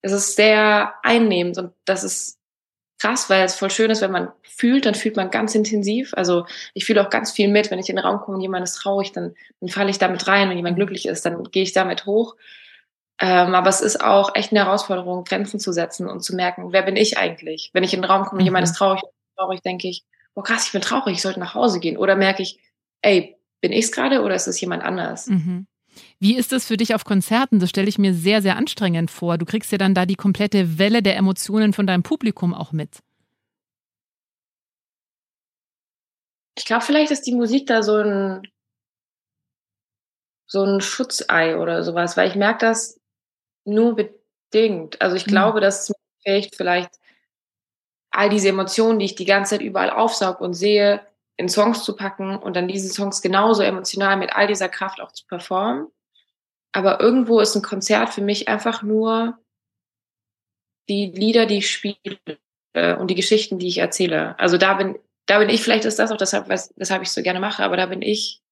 es 0.00 0.12
ist 0.12 0.34
sehr 0.34 0.94
einnehmend 1.02 1.58
und 1.58 1.72
das 1.84 2.04
ist 2.04 2.38
krass, 2.98 3.28
weil 3.28 3.44
es 3.44 3.54
voll 3.54 3.70
schön 3.70 3.90
ist, 3.90 4.00
wenn 4.00 4.12
man 4.12 4.32
fühlt, 4.42 4.86
dann 4.86 4.94
fühlt 4.94 5.16
man 5.16 5.30
ganz 5.30 5.54
intensiv. 5.54 6.14
Also 6.14 6.46
ich 6.72 6.86
fühle 6.86 7.06
auch 7.06 7.10
ganz 7.10 7.32
viel 7.32 7.48
mit, 7.48 7.70
wenn 7.70 7.78
ich 7.78 7.90
in 7.90 7.96
den 7.96 8.04
Raum 8.04 8.20
komme 8.20 8.36
und 8.38 8.42
jemand 8.42 8.64
ist 8.64 8.76
traurig, 8.76 9.12
dann, 9.12 9.34
dann 9.60 9.68
falle 9.68 9.90
ich 9.90 9.98
damit 9.98 10.26
rein. 10.26 10.48
Wenn 10.48 10.56
jemand 10.56 10.76
glücklich 10.76 11.06
ist, 11.06 11.26
dann 11.26 11.44
gehe 11.50 11.62
ich 11.64 11.72
damit 11.74 12.06
hoch. 12.06 12.34
Ähm, 13.20 13.54
aber 13.54 13.68
es 13.68 13.80
ist 13.80 14.02
auch 14.02 14.34
echt 14.34 14.52
eine 14.52 14.64
Herausforderung, 14.64 15.24
Grenzen 15.24 15.58
zu 15.58 15.72
setzen 15.72 16.08
und 16.08 16.22
zu 16.22 16.36
merken, 16.36 16.72
wer 16.72 16.82
bin 16.82 16.96
ich 16.96 17.18
eigentlich? 17.18 17.70
Wenn 17.72 17.82
ich 17.82 17.92
in 17.92 18.00
den 18.00 18.10
Raum 18.10 18.24
komme, 18.24 18.42
mhm. 18.42 18.46
jemand 18.46 18.64
ist 18.64 18.74
traurig, 18.74 19.02
traurig, 19.36 19.60
denke 19.62 19.88
ich, 19.88 20.04
oh 20.34 20.42
krass, 20.42 20.66
ich 20.66 20.72
bin 20.72 20.82
traurig, 20.82 21.14
ich 21.14 21.22
sollte 21.22 21.40
nach 21.40 21.54
Hause 21.54 21.80
gehen. 21.80 21.96
Oder 21.96 22.14
merke 22.14 22.42
ich, 22.42 22.60
ey, 23.02 23.36
bin 23.60 23.72
ich 23.72 23.86
es 23.86 23.92
gerade 23.92 24.22
oder 24.22 24.36
ist 24.36 24.46
es 24.46 24.60
jemand 24.60 24.84
anders? 24.84 25.26
Mhm. 25.26 25.66
Wie 26.20 26.36
ist 26.36 26.52
das 26.52 26.66
für 26.66 26.76
dich 26.76 26.94
auf 26.94 27.04
Konzerten? 27.04 27.58
Das 27.58 27.70
stelle 27.70 27.88
ich 27.88 27.98
mir 27.98 28.14
sehr, 28.14 28.40
sehr 28.40 28.56
anstrengend 28.56 29.10
vor. 29.10 29.36
Du 29.36 29.44
kriegst 29.44 29.72
ja 29.72 29.78
dann 29.78 29.94
da 29.94 30.06
die 30.06 30.14
komplette 30.14 30.78
Welle 30.78 31.02
der 31.02 31.16
Emotionen 31.16 31.72
von 31.72 31.88
deinem 31.88 32.04
Publikum 32.04 32.54
auch 32.54 32.70
mit. 32.70 33.00
Ich 36.56 36.64
glaube, 36.64 36.84
vielleicht 36.84 37.10
ist 37.10 37.22
die 37.22 37.34
Musik 37.34 37.66
da 37.66 37.82
so 37.82 37.96
ein, 37.96 38.42
so 40.46 40.64
ein 40.64 40.80
Schutzei 40.80 41.56
oder 41.56 41.82
sowas, 41.82 42.16
weil 42.16 42.28
ich 42.28 42.36
merke 42.36 42.66
das 42.66 42.97
nur 43.68 43.96
bedingt. 43.96 45.00
Also 45.00 45.16
ich 45.16 45.26
mhm. 45.26 45.30
glaube, 45.30 45.60
dass 45.60 45.82
es 45.82 45.88
mir 45.90 45.96
fähigt, 46.22 46.56
vielleicht 46.56 46.90
all 48.10 48.28
diese 48.28 48.48
Emotionen, 48.48 48.98
die 48.98 49.04
ich 49.04 49.14
die 49.14 49.24
ganze 49.24 49.50
Zeit 49.50 49.62
überall 49.62 49.90
aufsaug 49.90 50.40
und 50.40 50.54
sehe, 50.54 51.06
in 51.36 51.48
Songs 51.48 51.84
zu 51.84 51.94
packen 51.94 52.36
und 52.36 52.56
dann 52.56 52.66
diese 52.66 52.88
Songs 52.88 53.22
genauso 53.22 53.62
emotional 53.62 54.16
mit 54.16 54.34
all 54.34 54.48
dieser 54.48 54.68
Kraft 54.68 55.00
auch 55.00 55.12
zu 55.12 55.24
performen. 55.26 55.86
Aber 56.72 57.00
irgendwo 57.00 57.40
ist 57.40 57.54
ein 57.54 57.62
Konzert 57.62 58.10
für 58.10 58.22
mich 58.22 58.48
einfach 58.48 58.82
nur 58.82 59.38
die 60.88 61.06
Lieder, 61.06 61.46
die 61.46 61.58
ich 61.58 61.70
spiele 61.70 62.18
und 62.74 63.08
die 63.08 63.14
Geschichten, 63.14 63.58
die 63.58 63.68
ich 63.68 63.78
erzähle. 63.78 64.38
Also 64.38 64.58
da 64.58 64.74
bin, 64.74 64.98
da 65.26 65.38
bin 65.38 65.48
ich, 65.48 65.62
vielleicht 65.62 65.84
ist 65.84 65.98
das 65.98 66.10
auch 66.10 66.16
deshalb, 66.16 66.48
weshalb 66.48 67.02
ich 67.02 67.10
so 67.10 67.22
gerne 67.22 67.40
mache, 67.40 67.62
aber 67.62 67.76
da 67.76 67.86
bin 67.86 68.02
ich, 68.02 68.42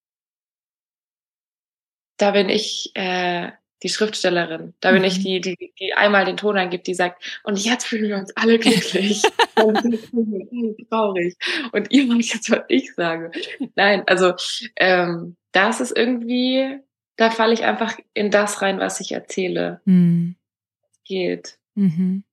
da 2.18 2.30
bin 2.30 2.48
ich 2.48 2.92
äh, 2.94 3.52
die 3.82 3.88
Schriftstellerin. 3.88 4.74
Da 4.80 4.90
bin 4.92 5.00
mhm. 5.00 5.08
ich 5.08 5.22
die, 5.22 5.40
die, 5.40 5.72
die 5.78 5.92
einmal 5.94 6.24
den 6.24 6.36
Ton 6.36 6.56
eingibt, 6.56 6.86
die 6.86 6.94
sagt, 6.94 7.40
und 7.44 7.62
jetzt 7.62 7.86
fühlen 7.86 8.08
wir 8.08 8.16
uns 8.16 8.34
alle 8.36 8.58
glücklich. 8.58 9.22
und 9.62 9.76
alle 9.76 10.76
traurig. 10.88 11.36
Und 11.72 11.90
ihr 11.90 12.06
macht 12.06 12.34
jetzt, 12.34 12.50
was 12.50 12.62
ich 12.68 12.94
sage. 12.94 13.30
Nein, 13.74 14.02
also 14.06 14.34
ähm, 14.76 15.36
das 15.52 15.80
ist 15.80 15.96
irgendwie, 15.96 16.78
da 17.16 17.30
falle 17.30 17.54
ich 17.54 17.64
einfach 17.64 17.98
in 18.14 18.30
das 18.30 18.62
rein, 18.62 18.78
was 18.78 19.00
ich 19.00 19.12
erzähle. 19.12 19.80
Mhm. 19.84 20.36
Geht. 21.04 21.58
Mhm. 21.74 22.24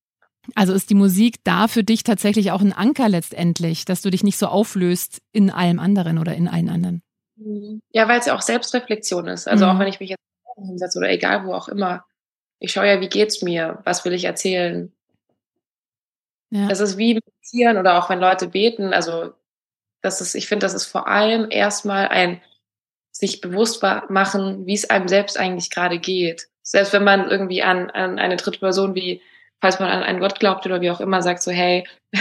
Also 0.55 0.73
ist 0.73 0.89
die 0.89 0.95
Musik 0.95 1.37
da 1.43 1.67
für 1.67 1.83
dich 1.83 2.03
tatsächlich 2.03 2.51
auch 2.51 2.61
ein 2.61 2.73
Anker 2.73 3.07
letztendlich, 3.07 3.85
dass 3.85 4.01
du 4.01 4.09
dich 4.09 4.23
nicht 4.23 4.37
so 4.37 4.47
auflöst 4.47 5.21
in 5.31 5.49
allem 5.49 5.79
anderen 5.79 6.17
oder 6.17 6.35
in 6.35 6.47
allen 6.47 6.69
anderen? 6.69 7.01
Mhm. 7.35 7.81
Ja, 7.91 8.07
weil 8.07 8.19
es 8.19 8.25
ja 8.25 8.35
auch 8.35 8.41
Selbstreflexion 8.41 9.27
ist. 9.27 9.47
Also 9.47 9.65
mhm. 9.65 9.71
auch 9.71 9.79
wenn 9.79 9.87
ich 9.87 9.99
mich 9.99 10.09
jetzt 10.09 10.23
hinsetze 10.55 10.99
oder 10.99 11.09
egal 11.09 11.45
wo 11.45 11.53
auch 11.53 11.67
immer. 11.67 12.05
Ich 12.59 12.71
schaue 12.71 12.87
ja, 12.87 13.01
wie 13.01 13.09
geht's 13.09 13.41
mir? 13.41 13.79
Was 13.83 14.05
will 14.05 14.13
ich 14.13 14.25
erzählen? 14.25 14.91
Ja. 16.49 16.67
Das 16.67 16.79
ist 16.79 16.97
wie 16.97 17.15
meditieren 17.15 17.77
oder 17.77 17.97
auch 17.97 18.09
wenn 18.09 18.19
Leute 18.19 18.47
beten. 18.47 18.93
Also, 18.93 19.33
das 20.01 20.21
ist, 20.21 20.35
ich 20.35 20.47
finde, 20.47 20.65
das 20.65 20.73
ist 20.73 20.85
vor 20.85 21.07
allem 21.07 21.47
erstmal 21.49 22.07
ein 22.07 22.41
sich 23.11 23.41
bewusst 23.41 23.83
machen, 24.09 24.65
wie 24.65 24.73
es 24.73 24.89
einem 24.89 25.07
selbst 25.07 25.37
eigentlich 25.37 25.69
gerade 25.69 25.99
geht. 25.99 26.47
Selbst 26.63 26.93
wenn 26.93 27.03
man 27.03 27.29
irgendwie 27.29 27.61
an, 27.61 27.89
an 27.91 28.17
eine 28.17 28.37
dritte 28.37 28.59
Person 28.59 28.95
wie 28.95 29.21
falls 29.63 29.79
man 29.79 29.89
an 29.89 30.03
einen 30.03 30.19
Gott 30.19 30.41
glaubt 30.41 30.65
oder 30.65 30.81
wie 30.81 30.91
auch 30.91 30.99
immer, 30.99 31.21
sagt 31.21 31.41
so, 31.41 31.49
hey, 31.49 31.87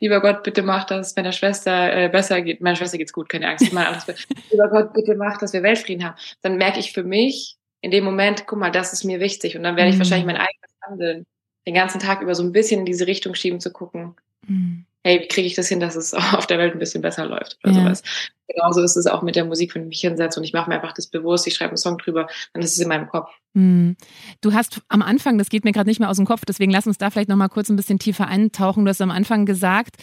lieber 0.00 0.20
Gott, 0.20 0.42
bitte 0.42 0.62
mach 0.62 0.84
das, 0.84 1.16
meiner 1.16 1.32
Schwester 1.32 1.90
äh, 1.90 2.10
besser 2.10 2.42
geht, 2.42 2.60
meiner 2.60 2.76
Schwester 2.76 2.98
geht's 2.98 3.14
gut, 3.14 3.30
keine 3.30 3.48
Angst, 3.48 3.72
lieber 4.50 4.68
Gott, 4.68 4.92
bitte 4.92 5.14
mach, 5.16 5.38
dass 5.38 5.54
wir 5.54 5.62
Weltfrieden 5.62 6.04
haben. 6.04 6.16
Dann 6.42 6.58
merke 6.58 6.78
ich 6.78 6.92
für 6.92 7.02
mich 7.02 7.56
in 7.80 7.90
dem 7.90 8.04
Moment, 8.04 8.46
guck 8.46 8.58
mal, 8.58 8.70
das 8.70 8.92
ist 8.92 9.04
mir 9.04 9.20
wichtig 9.20 9.56
und 9.56 9.62
dann 9.62 9.76
werde 9.76 9.88
ich 9.88 9.96
mhm. 9.96 10.00
wahrscheinlich 10.00 10.26
mein 10.26 10.36
eigenes 10.36 10.70
Handeln 10.82 11.26
den 11.66 11.74
ganzen 11.74 11.98
Tag 11.98 12.20
über 12.20 12.34
so 12.34 12.42
ein 12.42 12.52
bisschen 12.52 12.80
in 12.80 12.86
diese 12.86 13.06
Richtung 13.06 13.34
schieben 13.34 13.58
zu 13.58 13.72
gucken. 13.72 14.16
Mhm 14.46 14.84
hey, 15.06 15.20
wie 15.20 15.28
kriege 15.28 15.46
ich 15.46 15.54
das 15.54 15.68
hin, 15.68 15.78
dass 15.78 15.94
es 15.94 16.14
auf 16.34 16.46
der 16.46 16.58
Welt 16.58 16.74
ein 16.74 16.80
bisschen 16.80 17.00
besser 17.00 17.26
läuft 17.26 17.58
oder 17.62 17.72
ja. 17.72 17.80
sowas. 17.80 18.02
Genauso 18.48 18.82
ist 18.82 18.96
es 18.96 19.06
auch 19.06 19.22
mit 19.22 19.36
der 19.36 19.44
Musik, 19.44 19.74
wenn 19.74 19.82
ich 19.82 19.88
mich 19.88 20.00
hinsetze 20.00 20.38
und 20.40 20.44
ich 20.44 20.52
mache 20.52 20.68
mir 20.68 20.76
einfach 20.76 20.92
das 20.92 21.06
bewusst, 21.06 21.46
ich 21.46 21.54
schreibe 21.54 21.70
einen 21.70 21.76
Song 21.76 21.98
drüber, 21.98 22.28
dann 22.52 22.62
ist 22.62 22.72
es 22.72 22.78
in 22.78 22.88
meinem 22.88 23.08
Kopf. 23.08 23.30
Hm. 23.54 23.96
Du 24.40 24.52
hast 24.52 24.80
am 24.88 25.02
Anfang, 25.02 25.38
das 25.38 25.48
geht 25.48 25.64
mir 25.64 25.72
gerade 25.72 25.88
nicht 25.88 26.00
mehr 26.00 26.10
aus 26.10 26.16
dem 26.16 26.26
Kopf, 26.26 26.44
deswegen 26.46 26.72
lass 26.72 26.86
uns 26.86 26.98
da 26.98 27.10
vielleicht 27.10 27.28
nochmal 27.28 27.48
kurz 27.48 27.68
ein 27.68 27.76
bisschen 27.76 27.98
tiefer 27.98 28.26
eintauchen. 28.26 28.84
Du 28.84 28.88
hast 28.88 29.00
am 29.00 29.10
Anfang 29.10 29.46
gesagt, 29.46 29.96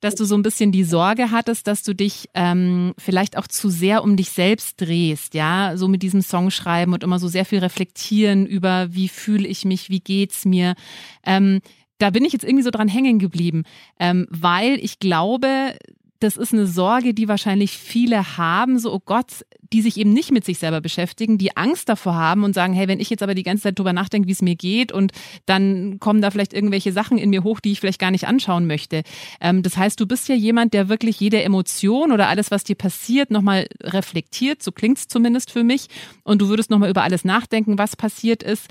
dass 0.00 0.14
du 0.14 0.24
so 0.24 0.36
ein 0.36 0.42
bisschen 0.42 0.70
die 0.70 0.84
Sorge 0.84 1.30
hattest, 1.30 1.66
dass 1.66 1.82
du 1.82 1.94
dich 1.94 2.28
ähm, 2.34 2.94
vielleicht 2.98 3.36
auch 3.36 3.48
zu 3.48 3.68
sehr 3.68 4.02
um 4.02 4.16
dich 4.16 4.30
selbst 4.30 4.80
drehst, 4.80 5.34
ja, 5.34 5.76
so 5.76 5.88
mit 5.88 6.02
diesem 6.02 6.22
Songschreiben 6.22 6.94
und 6.94 7.02
immer 7.02 7.18
so 7.18 7.26
sehr 7.26 7.44
viel 7.44 7.58
reflektieren 7.58 8.46
über, 8.46 8.88
wie 8.90 9.08
fühle 9.08 9.48
ich 9.48 9.64
mich, 9.64 9.90
wie 9.90 10.00
geht's 10.00 10.44
mir. 10.44 10.74
Ähm, 11.24 11.60
da 11.98 12.10
bin 12.10 12.24
ich 12.24 12.32
jetzt 12.32 12.44
irgendwie 12.44 12.64
so 12.64 12.70
dran 12.70 12.88
hängen 12.88 13.18
geblieben, 13.18 13.64
ähm, 13.98 14.26
weil 14.30 14.78
ich 14.82 14.98
glaube, 14.98 15.74
das 16.20 16.36
ist 16.36 16.52
eine 16.52 16.66
Sorge, 16.66 17.14
die 17.14 17.28
wahrscheinlich 17.28 17.78
viele 17.78 18.36
haben, 18.36 18.78
so, 18.78 18.92
oh 18.92 19.00
Gott, 19.04 19.44
die 19.72 19.82
sich 19.82 19.98
eben 19.98 20.12
nicht 20.12 20.32
mit 20.32 20.44
sich 20.44 20.58
selber 20.58 20.80
beschäftigen, 20.80 21.38
die 21.38 21.56
Angst 21.56 21.88
davor 21.88 22.14
haben 22.14 22.42
und 22.42 22.54
sagen, 22.54 22.72
hey, 22.72 22.88
wenn 22.88 22.98
ich 22.98 23.10
jetzt 23.10 23.22
aber 23.22 23.34
die 23.34 23.42
ganze 23.44 23.64
Zeit 23.64 23.78
drüber 23.78 23.92
nachdenke, 23.92 24.26
wie 24.26 24.32
es 24.32 24.42
mir 24.42 24.56
geht 24.56 24.90
und 24.90 25.12
dann 25.46 26.00
kommen 26.00 26.20
da 26.20 26.30
vielleicht 26.30 26.54
irgendwelche 26.54 26.92
Sachen 26.92 27.18
in 27.18 27.30
mir 27.30 27.44
hoch, 27.44 27.60
die 27.60 27.70
ich 27.70 27.80
vielleicht 27.80 28.00
gar 28.00 28.10
nicht 28.10 28.26
anschauen 28.26 28.66
möchte. 28.66 29.02
Ähm, 29.40 29.62
das 29.62 29.76
heißt, 29.76 30.00
du 30.00 30.06
bist 30.06 30.28
ja 30.28 30.34
jemand, 30.34 30.74
der 30.74 30.88
wirklich 30.88 31.20
jede 31.20 31.42
Emotion 31.42 32.10
oder 32.10 32.28
alles, 32.28 32.50
was 32.50 32.64
dir 32.64 32.76
passiert, 32.76 33.30
nochmal 33.30 33.68
reflektiert, 33.82 34.62
so 34.62 34.72
klingt's 34.72 35.06
zumindest 35.06 35.52
für 35.52 35.62
mich, 35.62 35.86
und 36.24 36.42
du 36.42 36.48
würdest 36.48 36.70
nochmal 36.70 36.90
über 36.90 37.02
alles 37.02 37.24
nachdenken, 37.24 37.78
was 37.78 37.94
passiert 37.94 38.42
ist 38.42 38.68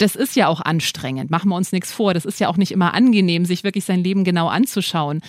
das 0.00 0.16
ist 0.16 0.34
ja 0.34 0.48
auch 0.48 0.60
anstrengend, 0.60 1.30
machen 1.30 1.50
wir 1.50 1.56
uns 1.56 1.72
nichts 1.72 1.92
vor. 1.92 2.14
Das 2.14 2.24
ist 2.24 2.40
ja 2.40 2.48
auch 2.48 2.56
nicht 2.56 2.72
immer 2.72 2.94
angenehm, 2.94 3.44
sich 3.44 3.64
wirklich 3.64 3.84
sein 3.84 4.02
Leben 4.02 4.24
genau 4.24 4.48
anzuschauen. 4.48 5.20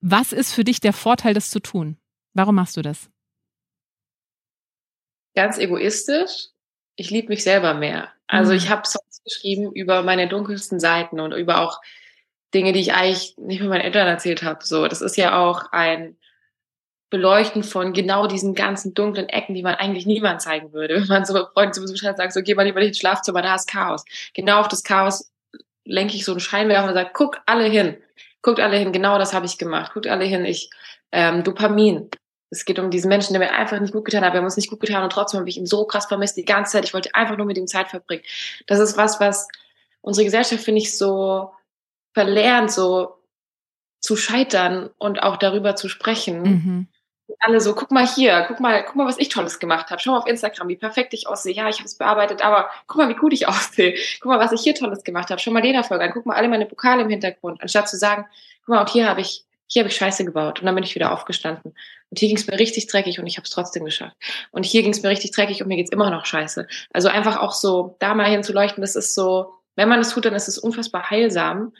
Was 0.00 0.32
ist 0.32 0.54
für 0.54 0.64
dich 0.64 0.80
der 0.80 0.94
Vorteil, 0.94 1.34
das 1.34 1.50
zu 1.50 1.60
tun? 1.60 1.98
Warum 2.32 2.54
machst 2.54 2.78
du 2.78 2.82
das? 2.82 3.10
Ganz 5.34 5.58
egoistisch. 5.58 6.48
Ich 6.96 7.10
liebe 7.10 7.28
mich 7.28 7.44
selber 7.44 7.74
mehr. 7.74 8.08
Also 8.26 8.52
mhm. 8.52 8.58
ich 8.58 8.70
habe 8.70 8.86
Songs 8.86 9.22
geschrieben 9.22 9.70
über 9.72 10.02
meine 10.02 10.28
dunkelsten 10.28 10.80
Seiten 10.80 11.20
und 11.20 11.32
über 11.32 11.60
auch 11.60 11.80
Dinge, 12.54 12.72
die 12.72 12.80
ich 12.80 12.94
eigentlich 12.94 13.34
nicht 13.36 13.60
mit 13.60 13.68
meinen 13.68 13.82
Eltern 13.82 14.08
erzählt 14.08 14.42
habe. 14.42 14.64
So, 14.64 14.88
das 14.88 15.02
ist 15.02 15.16
ja 15.16 15.38
auch 15.38 15.72
ein 15.72 16.16
Beleuchten 17.10 17.64
von 17.64 17.92
genau 17.92 18.28
diesen 18.28 18.54
ganzen 18.54 18.94
dunklen 18.94 19.28
Ecken, 19.28 19.54
die 19.54 19.62
man 19.62 19.74
eigentlich 19.74 20.06
niemand 20.06 20.40
zeigen 20.40 20.72
würde. 20.72 20.94
Wenn 21.00 21.08
man 21.08 21.24
so 21.24 21.34
Freunden 21.52 21.74
zum 21.74 21.82
Besuch 21.82 21.98
sagt, 21.98 22.32
so 22.32 22.42
geh 22.42 22.54
mal 22.54 22.62
lieber 22.62 22.80
nicht 22.80 22.90
ins 22.90 22.98
Schlafzimmer, 22.98 23.42
da 23.42 23.56
ist 23.56 23.68
Chaos. 23.68 24.04
Genau 24.32 24.60
auf 24.60 24.68
das 24.68 24.84
Chaos 24.84 25.30
lenke 25.84 26.14
ich 26.14 26.24
so 26.24 26.32
einen 26.32 26.40
Scheinwerfer 26.40 26.88
und 26.88 26.94
sage, 26.94 27.10
guck 27.12 27.40
alle 27.46 27.64
hin. 27.64 27.96
Guckt 28.42 28.60
alle 28.60 28.76
hin, 28.76 28.92
genau 28.92 29.18
das 29.18 29.34
habe 29.34 29.44
ich 29.44 29.58
gemacht. 29.58 29.92
Guckt 29.92 30.06
alle 30.06 30.24
hin, 30.24 30.44
ich, 30.44 30.70
ähm, 31.12 31.42
Dopamin. 31.42 32.08
Es 32.48 32.64
geht 32.64 32.78
um 32.78 32.90
diesen 32.90 33.08
Menschen, 33.08 33.32
der 33.32 33.40
mir 33.40 33.52
einfach 33.52 33.78
nicht 33.80 33.92
gut 33.92 34.04
getan 34.04 34.24
hat. 34.24 34.32
Wir 34.32 34.38
haben 34.38 34.44
uns 34.44 34.56
nicht 34.56 34.70
gut 34.70 34.80
getan 34.80 35.02
und 35.02 35.12
trotzdem 35.12 35.40
habe 35.40 35.50
ich 35.50 35.56
ihn 35.56 35.66
so 35.66 35.84
krass 35.84 36.06
vermisst 36.06 36.36
die 36.36 36.44
ganze 36.44 36.72
Zeit. 36.72 36.84
Ich 36.84 36.94
wollte 36.94 37.14
einfach 37.14 37.36
nur 37.36 37.46
mit 37.46 37.58
ihm 37.58 37.66
Zeit 37.66 37.88
verbringen. 37.88 38.22
Das 38.66 38.78
ist 38.78 38.96
was, 38.96 39.20
was 39.20 39.48
unsere 40.00 40.24
Gesellschaft, 40.24 40.62
finde 40.62 40.80
ich, 40.80 40.96
so 40.96 41.50
verlernt, 42.14 42.72
so 42.72 43.16
zu 44.00 44.16
scheitern 44.16 44.90
und 44.98 45.22
auch 45.22 45.36
darüber 45.36 45.76
zu 45.76 45.88
sprechen. 45.88 46.42
Mhm 46.42 46.88
alle 47.38 47.60
so, 47.60 47.74
guck 47.74 47.90
mal 47.90 48.06
hier, 48.06 48.44
guck 48.48 48.60
mal, 48.60 48.84
guck 48.84 48.96
mal, 48.96 49.06
was 49.06 49.18
ich 49.18 49.28
Tolles 49.28 49.58
gemacht 49.58 49.90
habe. 49.90 50.00
Schau 50.00 50.12
mal 50.12 50.18
auf 50.18 50.26
Instagram, 50.26 50.68
wie 50.68 50.76
perfekt 50.76 51.14
ich 51.14 51.26
aussehe. 51.26 51.54
Ja, 51.54 51.68
ich 51.68 51.76
habe 51.76 51.86
es 51.86 51.96
bearbeitet, 51.96 52.42
aber 52.42 52.70
guck 52.86 52.98
mal, 52.98 53.08
wie 53.08 53.14
gut 53.14 53.32
ich 53.32 53.48
aussehe. 53.48 53.94
Guck 54.20 54.30
mal, 54.30 54.38
was 54.38 54.52
ich 54.52 54.60
hier 54.60 54.74
Tolles 54.74 55.04
gemacht 55.04 55.30
habe. 55.30 55.40
Schau 55.40 55.50
mal 55.50 55.62
den 55.62 55.74
Erfolg 55.74 56.00
an. 56.00 56.10
Guck 56.12 56.26
mal 56.26 56.36
alle 56.36 56.48
meine 56.48 56.66
Pokale 56.66 57.02
im 57.02 57.10
Hintergrund. 57.10 57.60
Anstatt 57.62 57.88
zu 57.88 57.96
sagen, 57.96 58.26
guck 58.64 58.74
mal, 58.74 58.80
und 58.80 58.90
hier 58.90 59.08
habe 59.08 59.20
ich, 59.20 59.44
hier 59.66 59.82
habe 59.82 59.90
ich 59.90 59.96
Scheiße 59.96 60.24
gebaut. 60.24 60.60
Und 60.60 60.66
dann 60.66 60.74
bin 60.74 60.84
ich 60.84 60.94
wieder 60.94 61.12
aufgestanden. 61.12 61.74
Und 62.10 62.18
hier 62.18 62.28
ging 62.28 62.36
es 62.36 62.46
mir 62.46 62.58
richtig 62.58 62.88
dreckig 62.88 63.20
und 63.20 63.26
ich 63.26 63.36
habe 63.36 63.44
es 63.44 63.50
trotzdem 63.50 63.84
geschafft. 63.84 64.16
Und 64.50 64.66
hier 64.66 64.82
ging 64.82 64.92
es 64.92 65.02
mir 65.02 65.10
richtig 65.10 65.30
dreckig 65.30 65.62
und 65.62 65.68
mir 65.68 65.76
geht's 65.76 65.92
immer 65.92 66.10
noch 66.10 66.26
scheiße. 66.26 66.66
Also 66.92 67.08
einfach 67.08 67.40
auch 67.40 67.52
so 67.52 67.96
da 68.00 68.14
mal 68.14 68.28
hinzuleuchten, 68.28 68.80
das 68.80 68.96
ist 68.96 69.14
so, 69.14 69.54
wenn 69.76 69.88
man 69.88 70.00
es 70.00 70.10
tut, 70.10 70.24
dann 70.24 70.34
ist 70.34 70.48
es 70.48 70.58
unfassbar 70.58 71.08
heilsam. 71.08 71.72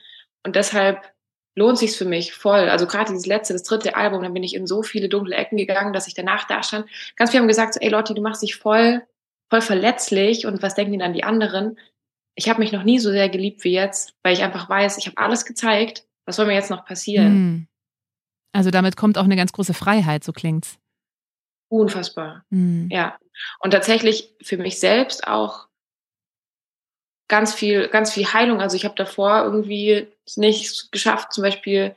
Und 0.44 0.54
deshalb 0.56 1.02
lohnt 1.56 1.78
sich's 1.78 1.96
für 1.96 2.04
mich 2.04 2.32
voll. 2.32 2.68
Also 2.68 2.86
gerade 2.86 3.10
dieses 3.12 3.26
letzte, 3.26 3.52
das 3.52 3.62
dritte 3.62 3.96
Album, 3.96 4.22
dann 4.22 4.34
bin 4.34 4.42
ich 4.42 4.54
in 4.54 4.66
so 4.66 4.82
viele 4.82 5.08
dunkle 5.08 5.36
Ecken 5.36 5.56
gegangen, 5.56 5.92
dass 5.92 6.06
ich 6.06 6.14
danach 6.14 6.46
da 6.46 6.62
stand. 6.62 6.86
Ganz 7.16 7.30
viele 7.30 7.42
haben 7.42 7.48
gesagt, 7.48 7.74
so, 7.74 7.80
ey 7.80 7.88
Lotti, 7.88 8.14
du 8.14 8.22
machst 8.22 8.42
dich 8.42 8.56
voll, 8.56 9.02
voll 9.48 9.60
verletzlich 9.60 10.46
und 10.46 10.62
was 10.62 10.74
denken 10.74 10.92
die 10.92 10.98
dann 10.98 11.12
die 11.12 11.24
anderen? 11.24 11.78
Ich 12.34 12.48
habe 12.48 12.60
mich 12.60 12.72
noch 12.72 12.84
nie 12.84 12.98
so 12.98 13.10
sehr 13.10 13.28
geliebt 13.28 13.64
wie 13.64 13.72
jetzt, 13.72 14.14
weil 14.22 14.32
ich 14.32 14.42
einfach 14.42 14.68
weiß, 14.68 14.98
ich 14.98 15.06
habe 15.06 15.18
alles 15.18 15.44
gezeigt. 15.44 16.06
Was 16.24 16.36
soll 16.36 16.46
mir 16.46 16.54
jetzt 16.54 16.70
noch 16.70 16.84
passieren? 16.84 17.26
Hm. 17.26 17.66
Also 18.52 18.70
damit 18.70 18.96
kommt 18.96 19.18
auch 19.18 19.24
eine 19.24 19.36
ganz 19.36 19.52
große 19.52 19.74
Freiheit, 19.74 20.24
so 20.24 20.32
klingt's. 20.32 20.78
Unfassbar. 21.68 22.44
Hm. 22.50 22.88
Ja. 22.90 23.18
Und 23.60 23.72
tatsächlich 23.72 24.34
für 24.42 24.56
mich 24.56 24.80
selbst 24.80 25.26
auch 25.26 25.68
ganz 27.30 27.54
viel, 27.54 27.88
ganz 27.88 28.12
viel 28.12 28.26
Heilung. 28.26 28.60
Also 28.60 28.76
ich 28.76 28.84
habe 28.84 28.96
davor 28.96 29.44
irgendwie 29.44 30.08
es 30.26 30.36
nicht 30.36 30.92
geschafft, 30.92 31.32
zum 31.32 31.42
Beispiel 31.42 31.94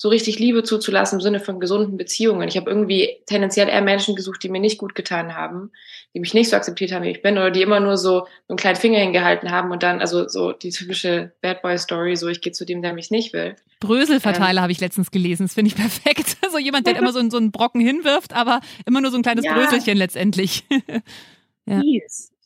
so 0.00 0.08
richtig 0.08 0.38
Liebe 0.38 0.62
zuzulassen 0.62 1.18
im 1.18 1.22
Sinne 1.22 1.40
von 1.40 1.58
gesunden 1.58 1.96
Beziehungen. 1.96 2.46
Ich 2.46 2.56
habe 2.56 2.70
irgendwie 2.70 3.16
tendenziell 3.26 3.68
eher 3.68 3.82
Menschen 3.82 4.14
gesucht, 4.14 4.42
die 4.42 4.48
mir 4.48 4.60
nicht 4.60 4.78
gut 4.78 4.94
getan 4.94 5.34
haben, 5.34 5.72
die 6.14 6.20
mich 6.20 6.34
nicht 6.34 6.50
so 6.50 6.56
akzeptiert 6.56 6.92
haben, 6.92 7.04
wie 7.04 7.10
ich 7.10 7.22
bin, 7.22 7.36
oder 7.36 7.50
die 7.50 7.62
immer 7.62 7.80
nur 7.80 7.96
so 7.96 8.26
einen 8.48 8.56
kleinen 8.56 8.76
Finger 8.76 9.00
hingehalten 9.00 9.50
haben 9.50 9.72
und 9.72 9.82
dann, 9.82 10.00
also 10.00 10.28
so 10.28 10.52
die 10.52 10.70
typische 10.70 11.32
Bad 11.40 11.62
Boy 11.62 11.76
Story, 11.78 12.14
so 12.14 12.28
ich 12.28 12.40
gehe 12.40 12.52
zu 12.52 12.64
dem, 12.64 12.80
der 12.80 12.92
mich 12.92 13.10
nicht 13.10 13.32
will. 13.32 13.56
Bröselverteiler 13.80 14.58
ähm, 14.58 14.62
habe 14.62 14.72
ich 14.72 14.80
letztens 14.80 15.10
gelesen, 15.10 15.46
das 15.46 15.54
finde 15.54 15.70
ich 15.70 15.76
perfekt. 16.04 16.36
So 16.50 16.58
jemand, 16.58 16.86
der 16.86 16.96
immer 16.96 17.12
so, 17.12 17.28
so 17.28 17.36
einen 17.36 17.50
Brocken 17.50 17.80
hinwirft, 17.80 18.34
aber 18.34 18.60
immer 18.86 19.00
nur 19.00 19.10
so 19.10 19.16
ein 19.16 19.22
kleines 19.22 19.44
ja. 19.44 19.54
Bröselchen 19.54 19.96
letztendlich. 19.96 20.64
ja. 21.66 21.80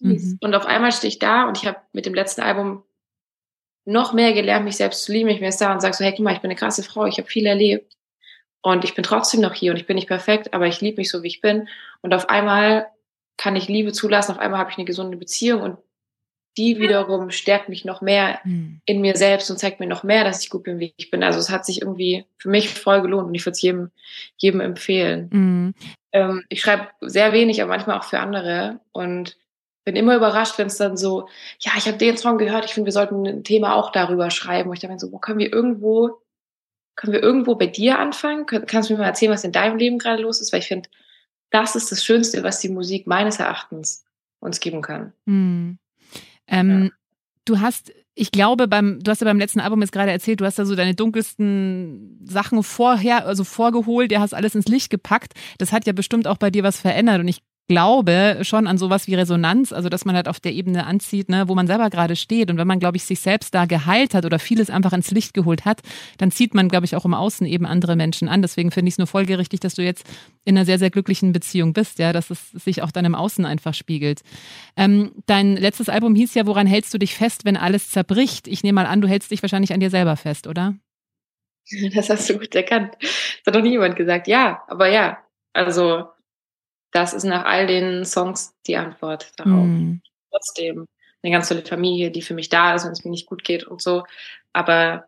Mhm. 0.03 0.39
Und 0.41 0.55
auf 0.55 0.67
einmal 0.67 0.93
stehe 0.93 1.09
ich 1.09 1.19
da 1.19 1.47
und 1.49 1.59
ich 1.59 1.67
habe 1.67 1.79
mit 1.93 2.07
dem 2.07 2.15
letzten 2.15 2.43
Album 2.43 2.83
noch 3.85 4.13
mehr 4.13 4.33
gelernt, 4.33 4.65
mich 4.65 4.77
selbst 4.77 5.05
zu 5.05 5.13
lieben. 5.13 5.29
Ich 5.29 5.39
bin 5.39 5.45
jetzt 5.45 5.61
da 5.61 5.73
und 5.73 5.81
sage 5.81 5.95
so, 5.95 6.05
hey, 6.05 6.13
guck 6.13 6.25
mal, 6.25 6.35
ich 6.35 6.41
bin 6.41 6.51
eine 6.51 6.59
krasse 6.59 6.83
Frau, 6.83 7.07
ich 7.07 7.19
habe 7.19 7.29
viel 7.29 7.47
erlebt 7.47 7.97
und 8.63 8.85
ich 8.85 8.95
bin 8.95 9.03
trotzdem 9.03 9.41
noch 9.41 9.55
hier 9.55 9.73
und 9.73 9.79
ich 9.79 9.87
bin 9.87 9.97
nicht 9.97 10.09
perfekt, 10.09 10.55
aber 10.55 10.67
ich 10.67 10.81
liebe 10.81 10.99
mich 10.99 11.11
so, 11.11 11.23
wie 11.23 11.29
ich 11.29 11.41
bin. 11.41 11.69
Und 12.01 12.15
auf 12.15 12.29
einmal 12.29 12.87
kann 13.37 13.57
ich 13.57 13.69
Liebe 13.69 13.93
zulassen, 13.93 14.33
auf 14.33 14.39
einmal 14.39 14.61
habe 14.61 14.71
ich 14.71 14.79
eine 14.79 14.85
gesunde 14.85 15.17
Beziehung 15.17 15.63
und 15.63 15.79
die 16.59 16.79
wiederum 16.79 17.31
stärkt 17.31 17.71
mich 17.71 17.85
noch 17.85 18.03
mehr 18.03 18.39
mhm. 18.45 18.81
in 18.85 19.01
mir 19.01 19.17
selbst 19.17 19.51
und 19.51 19.57
zeigt 19.57 19.81
mir 19.81 19.87
noch 19.87 20.03
mehr, 20.03 20.23
dass 20.23 20.43
ich 20.43 20.51
gut 20.51 20.65
bin, 20.65 20.79
wie 20.79 20.93
ich 20.99 21.11
bin. 21.11 21.23
Also 21.23 21.39
es 21.39 21.49
hat 21.49 21.65
sich 21.65 21.81
irgendwie 21.81 22.27
für 22.37 22.51
mich 22.51 22.69
voll 22.69 23.01
gelohnt 23.01 23.29
und 23.29 23.35
ich 23.35 23.45
würde 23.47 23.55
es 23.55 23.63
jedem, 23.63 23.91
jedem 24.37 24.61
empfehlen. 24.61 25.31
Mhm. 25.33 25.75
Ähm, 26.13 26.45
ich 26.51 26.61
schreibe 26.61 26.89
sehr 27.01 27.33
wenig, 27.33 27.63
aber 27.63 27.71
manchmal 27.71 27.99
auch 27.99 28.05
für 28.05 28.21
andere 28.21 28.81
und 28.93 29.39
bin 29.85 29.97
immer 29.97 30.17
überrascht, 30.17 30.59
wenn 30.59 30.69
es 30.69 30.77
dann 30.77 30.97
so, 30.97 31.29
ja, 31.59 31.73
ich 31.77 31.87
habe 31.87 31.99
den 31.99 32.17
Song 32.17 32.39
gehört, 32.39 32.65
ich 32.65 32.75
finde, 32.75 32.87
wir 32.87 32.93
sollten 32.93 33.27
ein 33.27 33.45
Thema 33.45 33.75
auch 33.75 33.91
darüber 33.91 34.31
schreiben. 34.31 34.69
Wo 34.69 34.73
ich 34.73 34.81
dann 34.81 34.99
so, 34.99 35.13
wo 35.13 35.19
können 35.19 35.39
wir 35.39 35.53
irgendwo, 35.53 36.21
können 36.95 37.13
wir 37.13 37.23
irgendwo 37.23 37.55
bei 37.57 37.67
dir 37.67 37.99
anfangen? 37.99 38.47
Kannst 38.47 38.89
du 38.89 38.95
mir 38.95 39.01
mal 39.01 39.07
erzählen, 39.07 39.33
was 39.33 39.45
in 39.45 39.53
deinem 39.53 39.79
Leben 39.79 39.99
gerade 39.99 40.23
los 40.23 40.41
ist? 40.41 40.53
Weil 40.53 40.61
ich 40.61 40.69
finde, 40.69 40.89
das 41.51 41.77
ist 41.77 41.93
das 41.93 42.05
Schönste, 42.05 42.43
was 42.43 42.61
die 42.61 42.69
Musik 42.69 43.07
meines 43.07 43.39
Erachtens 43.39 44.05
uns 44.41 44.61
geben 44.61 44.83
kann. 44.83 45.13
Hm. 45.27 45.79
Ähm, 46.47 46.85
ja. 46.85 46.91
Du 47.45 47.61
hast, 47.61 47.93
ich 48.15 48.31
glaube, 48.31 48.69
beim, 48.69 49.01
du 49.01 49.11
hast 49.11 49.21
ja 49.21 49.25
beim 49.25 49.39
letzten 49.39 49.61
Album 49.61 49.81
jetzt 49.81 49.93
gerade 49.93 50.13
erzählt, 50.13 50.41
du 50.41 50.45
hast 50.45 50.59
da 50.59 50.65
so 50.65 50.77
deine 50.77 50.95
dunkelsten 50.95 52.21
Sachen 52.25 52.63
vorher, 52.63 53.27
also 53.27 53.43
vorgeholt, 53.45 54.11
der 54.11 54.21
hast 54.21 54.33
alles 54.35 54.55
ins 54.55 54.67
Licht 54.67 54.91
gepackt. 54.91 55.33
Das 55.59 55.73
hat 55.73 55.87
ja 55.87 55.93
bestimmt 55.93 56.29
auch 56.29 56.39
bei 56.39 56.51
dir 56.51 56.63
was 56.63 56.81
verändert. 56.81 57.21
Und 57.21 57.29
ich 57.29 57.43
glaube 57.69 58.39
schon 58.43 58.67
an 58.67 58.77
sowas 58.77 59.07
wie 59.07 59.15
Resonanz, 59.15 59.73
also 59.73 59.89
dass 59.89 60.05
man 60.05 60.17
halt 60.17 60.29
auf 60.29 60.41
der 60.41 60.53
Ebene 60.53 60.87
anzieht, 60.87 61.29
ne, 61.29 61.49
wo 61.49 61.55
man 61.55 61.67
selber 61.67 61.91
gerade 61.91 62.17
steht. 62.17 62.51
Und 62.51 62.59
wenn 62.59 62.67
man, 62.67 62.81
glaube 62.81 62.97
ich, 62.97 63.05
sich 63.05 63.21
selbst 63.21 63.55
da 63.55 63.67
geheilt 63.67 64.15
hat 64.15 64.25
oder 64.25 64.39
vieles 64.39 64.69
einfach 64.69 64.93
ins 64.93 65.11
Licht 65.11 65.33
geholt 65.33 65.65
hat, 65.65 65.81
dann 66.19 66.31
zieht 66.31 66.55
man, 66.55 66.69
glaube 66.69 66.87
ich, 66.87 66.97
auch 66.97 67.05
im 67.05 67.15
Außen 67.15 67.47
eben 67.47 67.65
andere 67.65 67.97
Menschen 67.97 68.29
an. 68.29 68.43
Deswegen 68.43 68.71
finde 68.71 68.89
ich 68.89 68.95
es 68.95 68.99
nur 68.99 69.07
folgerichtig, 69.07 69.61
dass 69.61 69.75
du 69.75 69.83
jetzt 69.83 70.05
in 70.45 70.57
einer 70.57 70.67
sehr, 70.67 70.79
sehr 70.79 70.91
glücklichen 70.91 71.33
Beziehung 71.33 71.73
bist, 71.73 71.99
ja, 71.99 72.13
dass 72.13 72.31
es 72.31 72.51
sich 72.51 72.83
auch 72.83 72.91
dann 72.91 73.05
im 73.05 73.15
Außen 73.15 73.45
einfach 73.45 73.75
spiegelt. 73.75 74.23
Ähm, 74.77 75.13
dein 75.27 75.57
letztes 75.57 75.89
Album 75.89 76.15
hieß 76.15 76.35
ja, 76.35 76.47
woran 76.47 76.67
hältst 76.67 76.93
du 76.93 76.99
dich 76.99 77.15
fest, 77.15 77.45
wenn 77.45 77.57
alles 77.57 77.91
zerbricht? 77.91 78.49
Ich 78.49 78.63
nehme 78.63 78.83
mal 78.83 78.87
an, 78.87 79.01
du 79.01 79.09
hältst 79.09 79.31
dich 79.31 79.43
wahrscheinlich 79.43 79.73
an 79.73 79.81
dir 79.81 79.91
selber 79.91 80.17
fest, 80.17 80.47
oder? 80.47 80.75
Das 81.95 82.11
hast 82.11 82.29
du 82.29 82.39
gut 82.39 82.55
erkannt. 82.55 82.97
Das 83.01 83.47
hat 83.47 83.55
noch 83.55 83.63
nie 83.63 83.71
jemand 83.71 83.97
gesagt. 83.97 84.27
Ja, 84.27 84.63
aber 84.67 84.89
ja. 84.89 85.19
Also 85.53 86.09
das 86.93 87.13
ist 87.15 87.25
nach 87.25 87.45
all 87.45 87.67
den 87.67 88.05
Songs 88.05 88.55
die 88.67 88.77
Antwort 88.77 89.33
darauf. 89.37 89.67
Mm. 89.67 90.01
Trotzdem 90.31 90.87
eine 91.23 91.33
ganz 91.33 91.49
tolle 91.49 91.63
Familie, 91.63 92.11
die 92.11 92.23
für 92.23 92.35
mich 92.35 92.49
da 92.49 92.75
ist, 92.75 92.85
wenn 92.85 92.93
es 92.93 93.05
mir 93.05 93.11
nicht 93.11 93.27
gut 93.27 93.45
geht 93.45 93.65
und 93.65 93.81
so. 93.81 94.05
Aber 94.53 95.07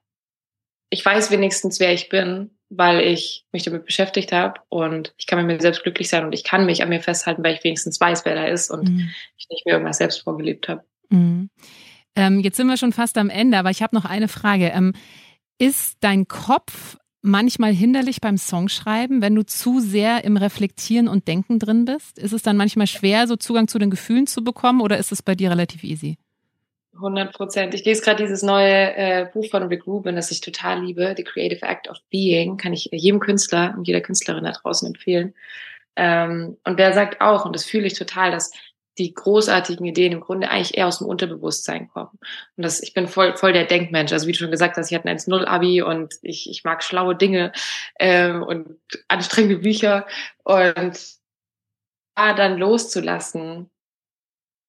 ich 0.91 1.05
weiß 1.05 1.31
wenigstens, 1.31 1.81
wer 1.81 1.93
ich 1.93 2.09
bin, 2.09 2.51
weil 2.71 3.01
ich 3.01 3.45
mich 3.53 3.65
damit 3.65 3.85
beschäftigt 3.85 4.33
habe 4.33 4.61
und 4.69 5.15
ich 5.19 5.27
kann 5.27 5.39
mit 5.39 5.47
mir 5.47 5.61
selbst 5.61 5.83
glücklich 5.83 6.09
sein 6.09 6.25
und 6.25 6.33
ich 6.33 6.45
kann 6.45 6.67
mich 6.67 6.83
an 6.83 6.89
mir 6.89 7.01
festhalten, 7.01 7.45
weil 7.45 7.55
ich 7.55 7.65
wenigstens 7.65 8.01
weiß, 8.01 8.25
wer 8.25 8.35
da 8.35 8.47
ist 8.47 8.71
und 8.71 8.89
mhm. 8.89 9.11
ich 9.37 9.49
nicht 9.51 9.67
mir 9.67 9.73
irgendwas 9.73 9.99
selbst 9.99 10.23
vorgelebt 10.23 10.69
habe. 10.69 10.85
Mhm. 11.11 11.51
Ähm, 12.17 12.41
jetzt 12.41 12.57
sind 12.57 12.69
wir 12.69 12.77
schon 12.77 12.93
fast 12.93 13.19
am 13.19 13.29
Ende, 13.29 13.59
aber 13.59 13.71
ich 13.71 13.83
habe 13.83 13.95
noch 13.95 14.05
eine 14.05 14.29
Frage. 14.29 14.67
Ähm, 14.69 14.95
ist 15.59 15.99
dein 16.01 16.27
Kopf 16.27 16.97
manchmal 17.25 17.73
hinderlich 17.73 18.21
beim 18.21 18.37
Songschreiben, 18.37 19.23
wenn 19.23 19.35
du 19.35 19.45
zu 19.45 19.81
sehr 19.81 20.25
im 20.25 20.37
Reflektieren 20.37 21.09
und 21.09 21.27
Denken 21.27 21.59
drin 21.59 21.87
bist? 21.87 22.19
Ist 22.19 22.33
es 22.33 22.43
dann 22.43 22.57
manchmal 22.57 22.87
schwer, 22.87 23.27
so 23.27 23.37
Zugang 23.37 23.67
zu 23.67 23.79
den 23.79 23.91
Gefühlen 23.91 24.27
zu 24.27 24.45
bekommen 24.45 24.81
oder 24.83 24.99
ist 24.99 25.11
es 25.11 25.23
bei 25.23 25.35
dir 25.35 25.51
relativ 25.51 25.85
easy? 25.85 26.19
100 26.97 27.33
Prozent. 27.33 27.75
Ich 27.75 27.85
lese 27.85 28.03
gerade 28.03 28.23
dieses 28.23 28.43
neue 28.43 28.95
äh, 28.95 29.27
Buch 29.33 29.47
von 29.51 29.65
Rick 29.65 29.87
Rubin, 29.87 30.17
das 30.17 30.31
ich 30.31 30.41
total 30.43 30.85
liebe, 30.85 31.15
The 31.17 31.25
Creative 31.25 31.65
Act 31.67 31.89
of 31.89 31.97
Being, 32.11 32.57
kann 32.57 32.73
ich 32.73 32.91
jedem 32.93 33.21
Künstler 33.21 33.75
und 33.77 33.89
jeder 33.89 34.01
Künstlerin 34.01 34.45
da 34.45 34.53
draußen 34.53 34.87
empfehlen. 34.87 35.35
Ähm, 35.97 36.57
und 36.65 36.79
der 36.79 36.93
sagt 36.93 37.21
auch, 37.21 37.47
und 37.47 37.55
das 37.55 37.65
fühle 37.65 37.87
ich 37.87 37.95
total, 37.95 38.31
dass 38.31 38.53
die 38.99 39.13
großartigen 39.13 39.85
Ideen 39.85 40.13
im 40.13 40.21
Grunde 40.21 40.51
eigentlich 40.51 40.77
eher 40.77 40.87
aus 40.87 40.99
dem 40.99 41.09
Unterbewusstsein 41.09 41.89
kommen. 41.89 42.19
Und 42.57 42.65
das, 42.65 42.81
ich 42.81 42.95
bin 42.95 43.09
voll, 43.09 43.37
voll 43.37 43.53
der 43.53 43.65
Denkmensch. 43.65 44.13
Also 44.13 44.27
wie 44.27 44.33
du 44.33 44.39
schon 44.39 44.51
gesagt 44.51 44.77
hast, 44.77 44.91
ich 44.91 44.97
hatte 44.97 45.09
ein 45.09 45.19
1-0-Abi 45.19 45.83
und 45.83 46.15
ich, 46.23 46.49
ich 46.49 46.65
mag 46.65 46.83
schlaue 46.83 47.17
Dinge 47.17 47.53
ähm, 47.99 48.43
und 48.43 48.79
anstrengende 49.09 49.59
Bücher. 49.59 50.07
Und 50.45 50.99
da 52.15 52.35
dann 52.35 52.59
loszulassen, 52.59 53.71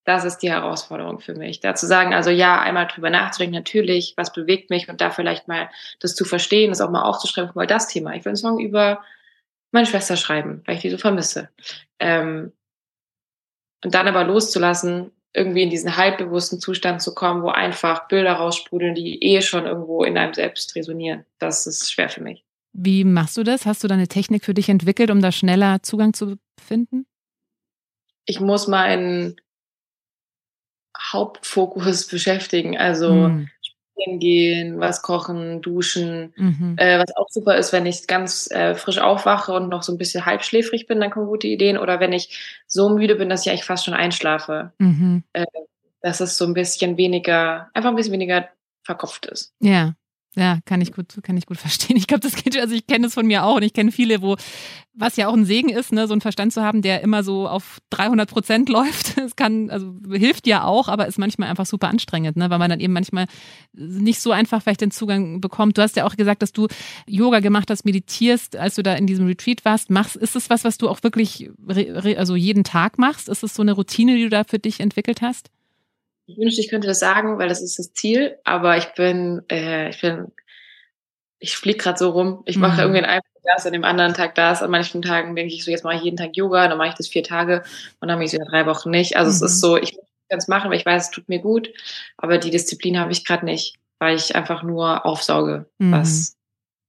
das 0.06 0.24
ist 0.24 0.38
die 0.40 0.52
Herausforderung 0.52 1.20
für 1.20 1.34
mich. 1.34 1.60
Da 1.60 1.76
zu 1.76 1.88
sagen, 1.88 2.14
also 2.14 2.30
ja, 2.30 2.60
einmal 2.62 2.88
drüber 2.88 3.10
nachzudenken, 3.10 3.56
natürlich, 3.56 4.14
was 4.18 4.34
bewegt 4.34 4.70
mich 4.70 4.88
und 4.88 5.02
da 5.02 5.10
vielleicht 5.10 5.48
mal 5.48 5.70
das 6.00 6.16
zu 6.16 6.26
verstehen, 6.26 6.70
das 6.70 6.82
auch 6.82 6.92
mal 6.92 7.04
aufzuschreiben, 7.04 7.52
weil 7.56 7.68
das 7.68 7.88
Thema. 7.88 8.16
Ich 8.16 8.24
will 8.24 8.32
einen 8.32 8.38
Song 8.38 8.60
über 8.60 9.04
meine 9.72 9.88
Schwester 9.88 10.16
schreiben, 10.16 10.62
weil 10.66 10.76
ich 10.76 10.82
die 10.82 10.92
so 10.92 10.98
vermisse. 10.98 11.50
Ähm, 12.00 12.54
und 13.86 13.94
dann 13.94 14.08
aber 14.08 14.24
loszulassen, 14.24 15.12
irgendwie 15.32 15.62
in 15.62 15.70
diesen 15.70 15.96
halbbewussten 15.96 16.60
Zustand 16.60 17.04
zu 17.04 17.14
kommen, 17.14 17.44
wo 17.44 17.50
einfach 17.50 18.08
Bilder 18.08 18.34
raussprudeln, 18.34 18.96
die 18.96 19.22
eh 19.22 19.44
schon 19.44 19.68
irgendwo 19.68 20.04
in 20.04 20.18
einem 20.18 20.34
selbst 20.34 20.76
resonieren. 20.76 21.24
Das 21.38 21.68
ist 21.68 21.92
schwer 21.92 22.10
für 22.10 22.24
mich. 22.24 22.44
Wie 22.74 23.04
machst 23.04 23.38
du 23.38 23.44
das? 23.44 23.68
Hast 23.68 23.84
du 23.84 23.88
da 23.88 23.94
eine 23.94 24.08
Technik 24.08 24.44
für 24.44 24.56
dich 24.56 24.70
entwickelt, 24.70 25.12
um 25.12 25.22
da 25.22 25.32
schneller 25.32 25.84
Zugang 25.84 26.16
zu 26.16 26.38
finden? 26.60 27.06
Ich 28.26 28.40
muss 28.40 28.68
meinen 28.68 29.36
Hauptfokus 30.98 32.08
beschäftigen. 32.10 32.80
Also 32.80 33.14
mhm. 33.14 33.50
Gehen, 34.20 34.80
was 34.80 35.02
kochen, 35.02 35.62
duschen. 35.62 36.34
Mhm. 36.36 36.76
Äh, 36.78 37.00
was 37.00 37.16
auch 37.16 37.30
super 37.30 37.56
ist, 37.58 37.74
wenn 37.74 37.86
ich 37.86 38.08
ganz 38.08 38.50
äh, 38.52 38.76
frisch 38.76 39.00
aufwache 39.00 39.54
und 39.54 39.70
noch 39.70 39.84
so 39.84 39.92
ein 39.92 39.98
bisschen 39.98 40.26
halbschläfrig 40.26 40.88
bin, 40.88 41.00
dann 41.00 41.12
kommen 41.12 41.28
gute 41.28 41.48
Ideen. 41.48 41.78
Oder 41.78 42.00
wenn 42.00 42.14
ich 42.14 42.64
so 42.68 42.90
müde 42.90 43.16
bin, 43.16 43.30
dass 43.30 43.46
ich 43.46 43.52
eigentlich 43.52 43.66
fast 43.66 43.86
schon 43.86 43.94
einschlafe. 43.94 44.74
Mhm. 44.80 45.24
Äh, 45.34 45.46
dass 46.02 46.20
es 46.20 46.38
so 46.38 46.46
ein 46.46 46.54
bisschen 46.54 46.98
weniger, 46.98 47.70
einfach 47.74 47.90
ein 47.90 47.96
bisschen 47.96 48.14
weniger 48.14 48.48
verkopft 48.84 49.26
ist. 49.26 49.54
Ja. 49.60 49.96
Ja, 50.38 50.60
kann 50.66 50.82
ich 50.82 50.92
gut, 50.92 51.18
kann 51.24 51.38
ich 51.38 51.46
gut 51.46 51.58
verstehen. 51.58 51.96
Ich 51.96 52.08
glaube, 52.08 52.22
das 52.22 52.36
geht, 52.36 52.60
also 52.60 52.76
ich 52.76 52.88
kenne 52.88 53.06
das 53.06 53.14
von 53.14 53.26
mir 53.26 53.46
auch 53.46 53.56
und 53.56 53.64
ich 53.64 53.72
kenne 53.72 53.92
viele, 53.92 54.22
wo, 54.22 54.36
was 54.94 55.16
ja 55.16 55.30
auch 55.30 55.34
ein 55.34 55.46
Segen 55.46 55.70
ist, 55.70 55.94
ne, 55.94 56.08
so 56.08 56.14
einen 56.14 56.20
Verstand 56.20 56.52
zu 56.52 56.62
haben, 56.62 56.82
der 56.82 57.02
immer 57.02 57.24
so 57.24 57.48
auf 57.48 57.80
300 57.92 58.30
Prozent 58.30 58.70
läuft. 58.70 59.18
Es 59.18 59.38
kann, 59.38 59.70
also 59.70 59.94
hilft 60.12 60.46
ja 60.46 60.66
auch, 60.66 60.90
aber 60.90 61.08
ist 61.08 61.18
manchmal 61.18 61.50
einfach 61.50 61.66
super 61.66 61.88
anstrengend, 61.88 62.36
ne, 62.36 62.50
weil 62.50 62.60
man 62.60 62.70
dann 62.70 62.82
eben 62.82 62.92
manchmal 62.92 63.28
nicht 63.74 64.20
so 64.20 64.32
einfach 64.32 64.62
vielleicht 64.62 64.82
den 64.82 64.92
Zugang 64.92 65.40
bekommt. 65.40 65.78
Du 65.78 65.82
hast 65.82 65.96
ja 65.96 66.06
auch 66.06 66.18
gesagt, 66.18 66.42
dass 66.42 66.52
du 66.52 66.68
Yoga 67.08 67.40
gemacht 67.40 67.70
hast, 67.70 67.86
meditierst, 67.86 68.58
als 68.58 68.76
du 68.76 68.84
da 68.84 68.94
in 68.94 69.08
diesem 69.08 69.28
Retreat 69.28 69.64
warst. 69.64 69.90
Machst, 69.90 70.18
ist 70.18 70.36
es 70.36 70.50
was, 70.50 70.66
was 70.66 70.78
du 70.78 70.90
auch 70.90 71.02
wirklich, 71.02 71.50
also 72.18 72.36
jeden 72.36 72.66
Tag 72.66 72.98
machst? 72.98 73.30
Ist 73.30 73.44
es 73.44 73.54
so 73.54 73.62
eine 73.62 73.72
Routine, 73.72 74.16
die 74.16 74.24
du 74.24 74.30
da 74.30 74.44
für 74.44 74.60
dich 74.60 74.82
entwickelt 74.82 75.22
hast? 75.22 75.50
Ich 76.28 76.38
wünschte, 76.38 76.62
ich 76.62 76.70
könnte 76.70 76.88
das 76.88 77.00
sagen, 77.00 77.38
weil 77.38 77.50
das 77.50 77.62
ist 77.62 77.78
das 77.78 77.94
Ziel, 77.94 78.38
aber 78.44 78.78
ich 78.78 78.94
bin, 78.94 79.44
äh, 79.50 79.90
ich 79.90 80.02
bin, 80.02 80.32
ich 81.40 81.58
fliege 81.58 81.78
gerade 81.78 82.00
so 82.00 82.10
rum. 82.10 82.42
Ich 82.46 82.58
mache 82.58 82.76
mhm. 82.76 82.80
irgendwie 82.80 83.04
einen 83.04 83.22
Tag 83.22 83.42
das, 83.44 83.66
an 83.66 83.74
dem 83.74 83.84
anderen 83.84 84.14
Tag 84.14 84.36
das. 84.36 84.64
An 84.64 84.72
manchen 84.72 85.02
Tagen 85.02 85.36
denke 85.36 85.54
ich 85.54 85.64
so, 85.64 85.72
jetzt 85.72 85.84
mache 85.84 85.98
ich 85.98 86.02
jeden 86.02 86.18
Tag 86.18 86.36
Yoga, 86.36 86.68
dann 86.68 86.78
mache 86.78 86.90
ich 86.90 86.96
das 86.96 87.08
vier 87.08 87.24
Tage 87.24 87.64
und 88.00 88.08
dann 88.08 88.18
mache 88.18 88.26
ich 88.26 88.34
es 88.34 88.40
wieder 88.40 88.50
drei 88.50 88.66
Wochen 88.66 88.90
nicht. 88.90 89.18
Also 89.18 89.30
mhm. 89.30 89.36
es 89.36 89.42
ist 89.42 89.58
mhm. 89.58 89.68
so, 89.68 89.78
ich 89.78 89.92
kann 90.30 90.40
es 90.40 90.48
machen, 90.48 90.72
weil 90.72 90.78
ich 90.78 90.86
weiß, 90.86 91.06
es 91.06 91.12
tut 91.12 91.30
mir 91.30 91.40
gut, 91.40 91.70
aber 92.18 92.40
die 92.40 92.50
Disziplin 92.50 93.00
habe 93.00 93.12
ich 93.12 93.26
gerade 93.26 93.46
nicht, 93.46 93.78
weil 94.00 94.16
ich 94.16 94.36
einfach 94.36 94.64
nur 94.64 95.06
aufsauge, 95.06 95.70
mhm. 95.78 95.92
was 95.92 96.36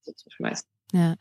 so 0.03 0.13
zu 0.13 0.31
schmeißen. 0.31 0.67
Ja. 0.93 1.17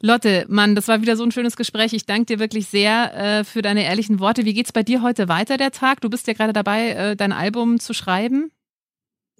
Lotte, 0.00 0.46
Mann, 0.48 0.74
das 0.74 0.88
war 0.88 1.00
wieder 1.00 1.16
so 1.16 1.22
ein 1.22 1.30
schönes 1.30 1.56
Gespräch. 1.56 1.92
Ich 1.92 2.06
danke 2.06 2.26
dir 2.26 2.38
wirklich 2.38 2.66
sehr 2.66 3.14
äh, 3.14 3.44
für 3.44 3.62
deine 3.62 3.84
ehrlichen 3.84 4.18
Worte. 4.18 4.44
Wie 4.44 4.54
geht's 4.54 4.72
bei 4.72 4.82
dir 4.82 5.02
heute 5.02 5.28
weiter, 5.28 5.56
der 5.56 5.70
Tag? 5.70 6.00
Du 6.00 6.10
bist 6.10 6.26
ja 6.26 6.32
gerade 6.32 6.52
dabei, 6.52 6.90
äh, 6.90 7.16
dein 7.16 7.32
Album 7.32 7.78
zu 7.78 7.94
schreiben. 7.94 8.50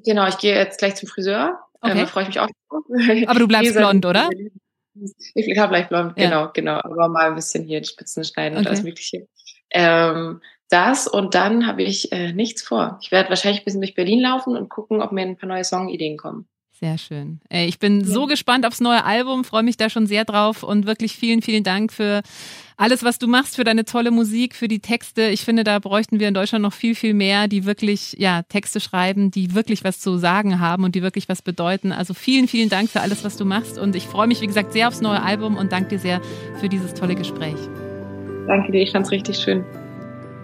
Genau, 0.04 0.26
ich 0.28 0.38
gehe 0.38 0.54
jetzt 0.54 0.78
gleich 0.78 0.94
zum 0.94 1.08
Friseur. 1.08 1.58
Ähm, 1.82 1.90
okay. 1.90 1.92
Ähm, 1.92 1.98
da 1.98 2.06
freue 2.06 2.22
ich 2.22 2.28
mich 2.28 2.40
auch. 2.40 2.48
Aber 3.26 3.38
du 3.38 3.48
bleibst 3.48 3.74
blond, 3.74 4.06
oder? 4.06 4.30
Ich 5.34 5.46
gleich 5.46 5.88
blond, 5.88 6.16
ja. 6.16 6.24
genau, 6.24 6.50
genau. 6.54 6.80
Aber 6.82 7.08
mal 7.08 7.28
ein 7.28 7.34
bisschen 7.34 7.64
hier 7.64 7.78
in 7.78 7.84
Spitzen 7.84 8.24
schneiden 8.24 8.56
okay. 8.56 8.60
und 8.60 8.66
alles 8.68 8.82
Mögliche. 8.82 9.28
Ähm, 9.70 10.40
das 10.68 11.06
und 11.06 11.34
dann 11.34 11.66
habe 11.66 11.82
ich 11.82 12.12
äh, 12.12 12.32
nichts 12.32 12.62
vor. 12.62 12.98
Ich 13.02 13.12
werde 13.12 13.28
wahrscheinlich 13.28 13.60
ein 13.60 13.64
bisschen 13.64 13.80
durch 13.80 13.94
Berlin 13.94 14.20
laufen 14.20 14.56
und 14.56 14.68
gucken, 14.68 15.02
ob 15.02 15.12
mir 15.12 15.22
ein 15.22 15.36
paar 15.36 15.48
neue 15.48 15.64
Songideen 15.64 16.16
kommen. 16.16 16.48
Sehr 16.78 16.98
schön. 16.98 17.40
Ich 17.48 17.78
bin 17.78 18.00
ja. 18.00 18.06
so 18.06 18.26
gespannt 18.26 18.66
aufs 18.66 18.80
neue 18.80 19.02
Album, 19.02 19.44
freue 19.44 19.62
mich 19.62 19.78
da 19.78 19.88
schon 19.88 20.06
sehr 20.06 20.26
drauf 20.26 20.62
und 20.62 20.86
wirklich 20.86 21.16
vielen, 21.16 21.40
vielen 21.40 21.64
Dank 21.64 21.90
für 21.90 22.20
alles, 22.76 23.02
was 23.02 23.18
du 23.18 23.26
machst, 23.26 23.56
für 23.56 23.64
deine 23.64 23.86
tolle 23.86 24.10
Musik, 24.10 24.54
für 24.54 24.68
die 24.68 24.80
Texte. 24.80 25.28
Ich 25.28 25.40
finde, 25.40 25.64
da 25.64 25.78
bräuchten 25.78 26.20
wir 26.20 26.28
in 26.28 26.34
Deutschland 26.34 26.62
noch 26.62 26.74
viel, 26.74 26.94
viel 26.94 27.14
mehr, 27.14 27.48
die 27.48 27.64
wirklich 27.64 28.16
ja, 28.18 28.42
Texte 28.42 28.80
schreiben, 28.80 29.30
die 29.30 29.54
wirklich 29.54 29.84
was 29.84 30.00
zu 30.00 30.18
sagen 30.18 30.60
haben 30.60 30.84
und 30.84 30.94
die 30.94 31.02
wirklich 31.02 31.30
was 31.30 31.40
bedeuten. 31.40 31.92
Also 31.92 32.12
vielen, 32.12 32.46
vielen 32.46 32.68
Dank 32.68 32.90
für 32.90 33.00
alles, 33.00 33.24
was 33.24 33.38
du 33.38 33.46
machst 33.46 33.78
und 33.78 33.96
ich 33.96 34.04
freue 34.04 34.26
mich, 34.26 34.42
wie 34.42 34.46
gesagt, 34.46 34.74
sehr 34.74 34.88
aufs 34.88 35.00
neue 35.00 35.22
Album 35.22 35.56
und 35.56 35.72
danke 35.72 35.88
dir 35.88 35.98
sehr 35.98 36.20
für 36.60 36.68
dieses 36.68 36.92
tolle 36.92 37.14
Gespräch. 37.14 37.56
Danke 38.46 38.70
dir, 38.70 38.82
ich 38.82 38.92
fand 38.92 39.06
es 39.06 39.12
richtig 39.12 39.38
schön. 39.38 39.64